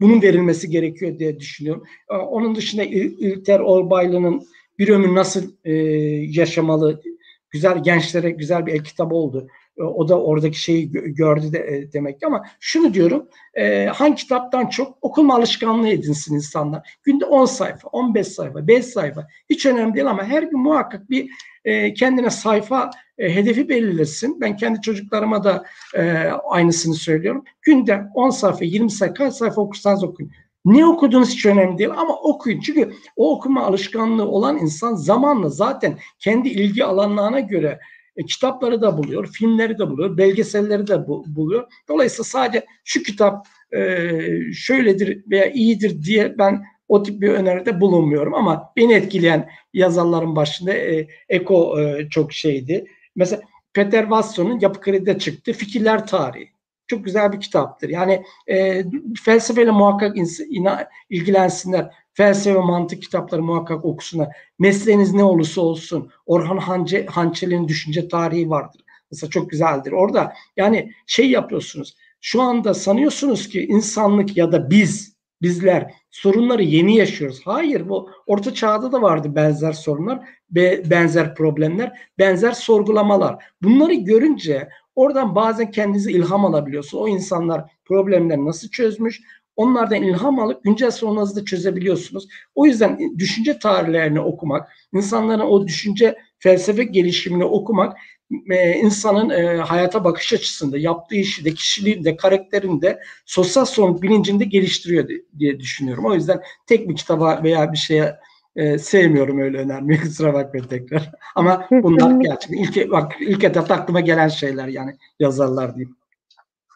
[0.00, 1.84] Bunun verilmesi gerekiyor diye düşünüyorum.
[2.08, 4.42] Onun dışında İlter Orbaylı'nın
[4.78, 5.72] bir ömür nasıl e,
[6.30, 7.02] yaşamalı,
[7.50, 9.48] güzel gençlere güzel bir el kitabı oldu.
[9.78, 14.14] E, o da oradaki şeyi gördü de, e, demek ki ama şunu diyorum e, hangi
[14.14, 16.96] kitaptan çok okuma alışkanlığı edinsin insanlar.
[17.02, 21.30] Günde 10 sayfa, 15 sayfa, 5 sayfa hiç önemli değil ama her gün muhakkak bir
[21.64, 24.40] e, kendine sayfa e, hedefi belirlesin.
[24.40, 26.02] Ben kendi çocuklarıma da e,
[26.48, 27.44] aynısını söylüyorum.
[27.62, 30.32] Günde 10 sayfa, 20 sayfa, kaç sayfa okursanız okuyun.
[30.64, 32.60] Ne okuduğunuz hiç önemli değil ama okuyun.
[32.60, 37.78] Çünkü o okuma alışkanlığı olan insan zamanla zaten kendi ilgi alanlarına göre
[38.16, 41.66] e, kitapları da buluyor, filmleri de buluyor, belgeselleri de bu, buluyor.
[41.88, 44.08] Dolayısıyla sadece şu kitap e,
[44.52, 50.72] şöyledir veya iyidir diye ben o tip bir öneride bulunmuyorum ama beni etkileyen yazarların başında
[50.72, 52.84] e, Eko e, çok şeydi.
[53.16, 53.42] Mesela
[53.74, 56.52] Peter Wasson'un Yapı Kredi'de çıktı Fikirler Tarihi.
[56.86, 57.88] Çok güzel bir kitaptır.
[57.88, 58.84] Yani e,
[59.24, 60.16] felsefeyle muhakkak
[61.10, 64.28] ilgilensinler felsefe mantık kitapları muhakkak okusunlar.
[64.58, 66.10] Mesleğiniz ne olursa olsun.
[66.26, 68.80] Orhan Hance, Hançeli'nin düşünce tarihi vardır.
[69.10, 69.92] Mesela çok güzeldir.
[69.92, 71.94] Orada yani şey yapıyorsunuz.
[72.20, 77.40] Şu anda sanıyorsunuz ki insanlık ya da biz, bizler sorunları yeni yaşıyoruz.
[77.44, 80.28] Hayır bu orta çağda da vardı benzer sorunlar,
[80.90, 83.44] benzer problemler, benzer sorgulamalar.
[83.62, 86.98] Bunları görünce oradan bazen kendinizi ilham alabiliyorsun.
[86.98, 89.20] O insanlar problemleri nasıl çözmüş,
[89.56, 92.28] Onlardan ilham alıp güncel sorunlarınızı da çözebiliyorsunuz.
[92.54, 97.96] O yüzden düşünce tarihlerini okumak, insanların o düşünce felsefe gelişimini okumak
[98.50, 105.08] e, insanın e, hayata bakış açısında, yaptığı işi de, kişiliğinde, karakterinde, sosyal sorumluluk bilincinde geliştiriyor
[105.38, 106.04] diye düşünüyorum.
[106.04, 108.16] O yüzden tek bir kitaba veya bir şeye
[108.56, 111.10] e, sevmiyorum öyle önermeyi kusura bakmayın tekrar.
[111.34, 115.96] Ama bunlar gerçekten ilk, bak, ilk etapta aklıma gelen şeyler yani yazarlar diyeyim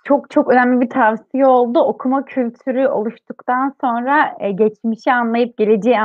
[0.07, 1.79] çok çok önemli bir tavsiye oldu.
[1.79, 6.01] Okuma kültürü oluştuktan sonra e, geçmişi anlayıp geleceği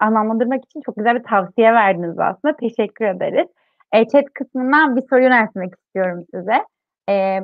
[0.00, 2.56] anlamlandırmak için çok güzel bir tavsiye verdiniz aslında.
[2.56, 3.48] Teşekkür ederiz.
[3.92, 6.64] E, chat kısmından bir soru yöneltmek istiyorum size.
[7.08, 7.40] E,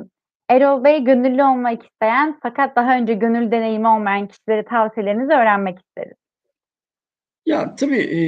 [0.49, 6.17] Erol Bey gönüllü olmak isteyen fakat daha önce gönül deneyimi olmayan kişilere tavsiyelerinizi öğrenmek isteriz.
[7.45, 8.19] Ya tabii e,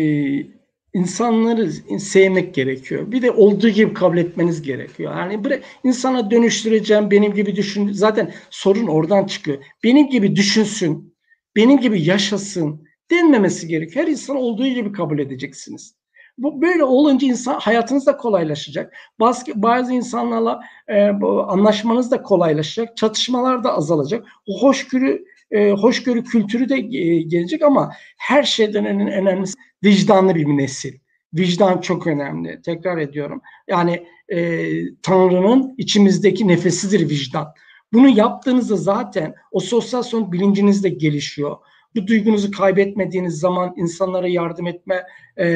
[0.93, 3.11] insanları sevmek gerekiyor.
[3.11, 5.17] Bir de olduğu gibi kabul etmeniz gerekiyor.
[5.17, 7.91] Yani bre, insana dönüştüreceğim benim gibi düşün.
[7.91, 9.57] Zaten sorun oradan çıkıyor.
[9.83, 11.15] Benim gibi düşünsün,
[11.55, 14.05] benim gibi yaşasın denmemesi gerekiyor.
[14.05, 15.95] Her insan olduğu gibi kabul edeceksiniz.
[16.37, 18.93] Bu böyle olunca insan hayatınız da kolaylaşacak.
[19.19, 21.03] Bazı, bazı insanlarla e,
[21.47, 22.97] anlaşmanız da kolaylaşacak.
[22.97, 24.25] Çatışmalar da azalacak.
[24.47, 30.45] O hoşgörü e, hoşgörü kültürü de e, gelecek ama her şeyden en önemlisi vicdanlı bir
[30.45, 30.93] nesil.
[31.33, 32.61] Vicdan çok önemli.
[32.61, 33.41] Tekrar ediyorum.
[33.67, 34.67] Yani e,
[35.01, 37.53] Tanrı'nın içimizdeki nefesidir vicdan.
[37.93, 41.57] Bunu yaptığınızda zaten o sosyal son bilinciniz de gelişiyor.
[41.95, 45.03] Bu duygunuzu kaybetmediğiniz zaman insanlara yardım etme
[45.37, 45.47] e,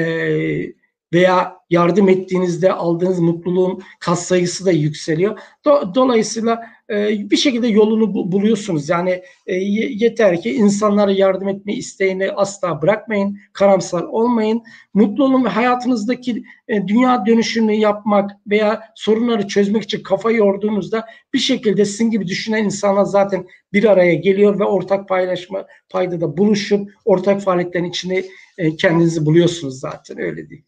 [1.14, 5.40] veya yardım ettiğinizde aldığınız mutluluğun kat sayısı da yükseliyor.
[5.66, 8.90] Do- dolayısıyla bir şekilde yolunu bu, buluyorsunuz.
[8.90, 13.38] Yani e, yeter ki insanlara yardım etme isteğini asla bırakmayın.
[13.54, 14.64] Karamsar olmayın.
[14.94, 21.40] Mutlu olun ve hayatınızdaki e, dünya dönüşümünü yapmak veya sorunları çözmek için kafa yorduğunuzda bir
[21.40, 27.42] şekilde sizin gibi düşünen insanlar zaten bir araya geliyor ve ortak paylaşma paydada buluşup ortak
[27.42, 28.24] faaliyetlerin içine
[28.58, 30.64] e, kendinizi buluyorsunuz zaten öyle değil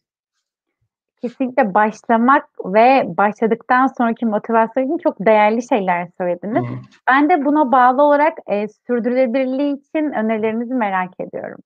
[1.28, 6.64] kesinlikle başlamak ve başladıktan sonraki motivasyon için çok değerli şeyler söylediniz.
[6.64, 6.76] Hı.
[7.08, 11.60] Ben de buna bağlı olarak e, sürdürülebilirliği için önerilerinizi merak ediyorum.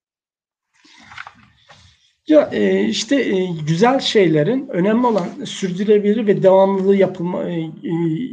[2.27, 7.69] Ya e, işte e, güzel şeylerin önemli olan sürdürülebilir ve devamlılığı yapılma, e, e,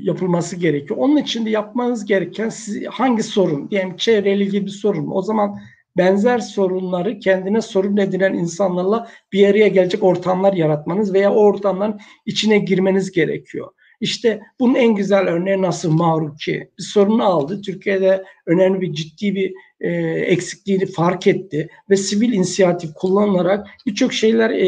[0.02, 1.00] yapılması gerekiyor.
[1.00, 3.70] Onun için de yapmanız gereken siz, hangi sorun?
[3.70, 5.08] Diyelim çevreyle ilgili bir sorun.
[5.10, 5.58] O zaman
[5.96, 12.58] benzer sorunları kendine sorun edinen insanlarla bir araya gelecek ortamlar yaratmanız veya o ortamların içine
[12.58, 13.70] girmeniz gerekiyor.
[14.00, 16.70] İşte bunun en güzel örneği nasıl Mahruki.
[16.78, 17.62] Bir sorunu aldı.
[17.62, 19.90] Türkiye'de önemli bir ciddi bir e,
[20.20, 24.64] eksikliğini fark etti ve sivil inisiyatif kullanılarak birçok şeyler e,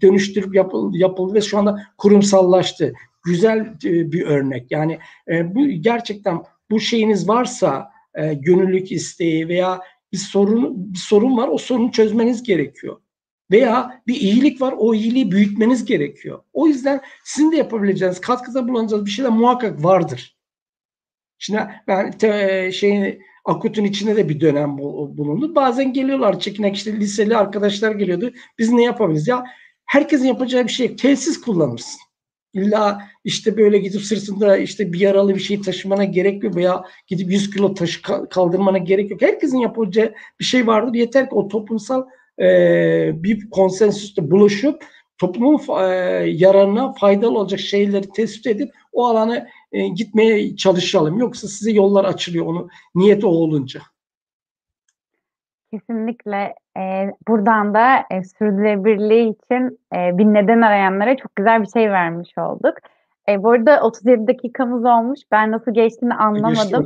[0.00, 2.92] dönüştürüp yapıldı, yapıldı ve şu anda kurumsallaştı.
[3.24, 4.70] Güzel e, bir örnek.
[4.70, 4.98] Yani
[5.28, 9.80] e, bu gerçekten bu şeyiniz varsa e, gönüllülük isteği veya
[10.12, 11.48] bir sorun bir sorun var.
[11.48, 13.00] O sorunu çözmeniz gerekiyor.
[13.50, 14.74] Veya bir iyilik var.
[14.78, 16.42] O iyiliği büyütmeniz gerekiyor.
[16.52, 20.36] O yüzden sizin de yapabileceğiniz, katkıda bulunacağınız bir şeyler muhakkak vardır.
[21.38, 25.54] Şimdi ben te, şeyin Akut'un içinde de bir dönem bulundu.
[25.54, 28.32] Bazen geliyorlar çekinek işte liseli arkadaşlar geliyordu.
[28.58, 29.28] Biz ne yapabiliriz?
[29.28, 29.44] Ya
[29.84, 32.00] herkesin yapacağı bir şey tesis kullanırsın.
[32.54, 37.30] İlla işte böyle gidip sırtında işte bir yaralı bir şey taşımana gerek yok veya gidip
[37.30, 39.22] 100 kilo taşı kaldırmana gerek yok.
[39.22, 40.94] Herkesin yapacağı bir şey vardır.
[40.94, 42.06] Yeter ki o toplumsal
[42.38, 42.44] e,
[43.14, 44.84] bir konsensüste buluşup
[45.18, 45.84] toplumun e,
[46.26, 51.18] yararına faydalı olacak şeyleri tespit edip o alana e, gitmeye çalışalım.
[51.18, 53.80] Yoksa size yollar açılıyor onu niyet o olunca.
[55.70, 61.90] Kesinlikle e, buradan da e, sürdürülebilirliği için e, bir neden arayanlara çok güzel bir şey
[61.90, 62.74] vermiş olduk.
[63.28, 65.20] E, bu arada 37 dakikamız olmuş.
[65.30, 66.84] Ben nasıl geçtiğini anlamadım.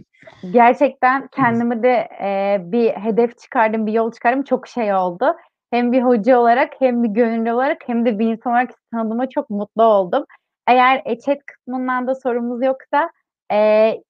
[0.52, 4.42] Gerçekten kendime de e, bir hedef çıkardım, bir yol çıkardım.
[4.42, 5.36] Çok şey oldu.
[5.70, 9.50] Hem bir hoca olarak hem bir gönüllü olarak hem de bir insan olarak tanıdığıma çok
[9.50, 10.24] mutlu oldum.
[10.66, 13.10] Eğer e, chat kısmından da sorumuz yoksa
[13.52, 13.56] e,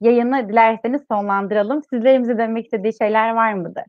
[0.01, 1.83] yayını dilerseniz sonlandıralım.
[1.91, 3.85] Sizlerimize demek istediği şeyler var mıdır?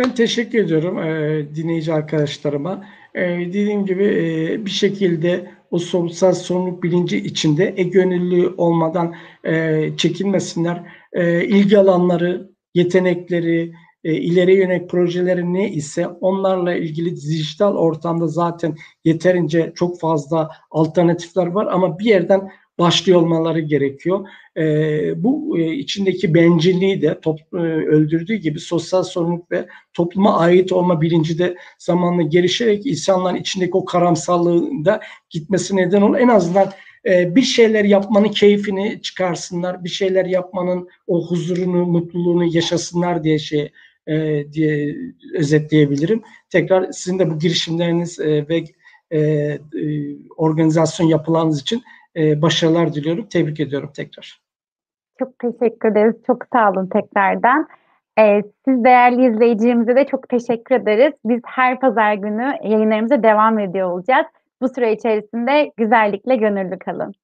[0.00, 2.84] Ben teşekkür ediyorum e, dinleyici arkadaşlarıma.
[3.14, 9.84] E, dediğim gibi e, bir şekilde o sosyal sorumluluk bilinci içinde e gönüllü olmadan e,
[9.96, 10.82] çekinmesinler.
[11.12, 13.72] E, ilgi alanları, yetenekleri,
[14.04, 18.74] e, ileri yönelik projeleri ne ise onlarla ilgili dijital ortamda zaten
[19.04, 22.50] yeterince çok fazla alternatifler var ama bir yerden
[22.80, 24.28] başlıyor olmaları gerekiyor.
[24.56, 24.62] E,
[25.24, 31.00] bu e, içindeki bencilliği de top, e, öldürdüğü gibi sosyal sorumluluk ve topluma ait olma
[31.00, 35.00] bilinci de zamanla gelişerek insanların içindeki o karamsarlığın da
[35.30, 36.18] gitmesi neden olur.
[36.18, 36.72] En azından
[37.06, 43.72] e, bir şeyler yapmanın keyfini çıkarsınlar, bir şeyler yapmanın o huzurunu, mutluluğunu yaşasınlar diye şey
[44.06, 44.96] e, diye
[45.34, 46.22] özetleyebilirim.
[46.50, 48.64] Tekrar sizin de bu girişimleriniz e, ve
[49.10, 49.60] e, e,
[50.36, 51.82] organizasyon yapılarınız için
[52.16, 53.26] e, başarılar diliyorum.
[53.28, 54.40] Tebrik ediyorum tekrar.
[55.18, 56.14] Çok teşekkür ederiz.
[56.26, 57.68] Çok sağ olun tekrardan.
[58.18, 61.12] Ee, siz değerli izleyicilerimize de çok teşekkür ederiz.
[61.24, 64.26] Biz her pazar günü yayınlarımıza devam ediyor olacağız.
[64.60, 67.14] Bu süre içerisinde güzellikle gönüllü kalın.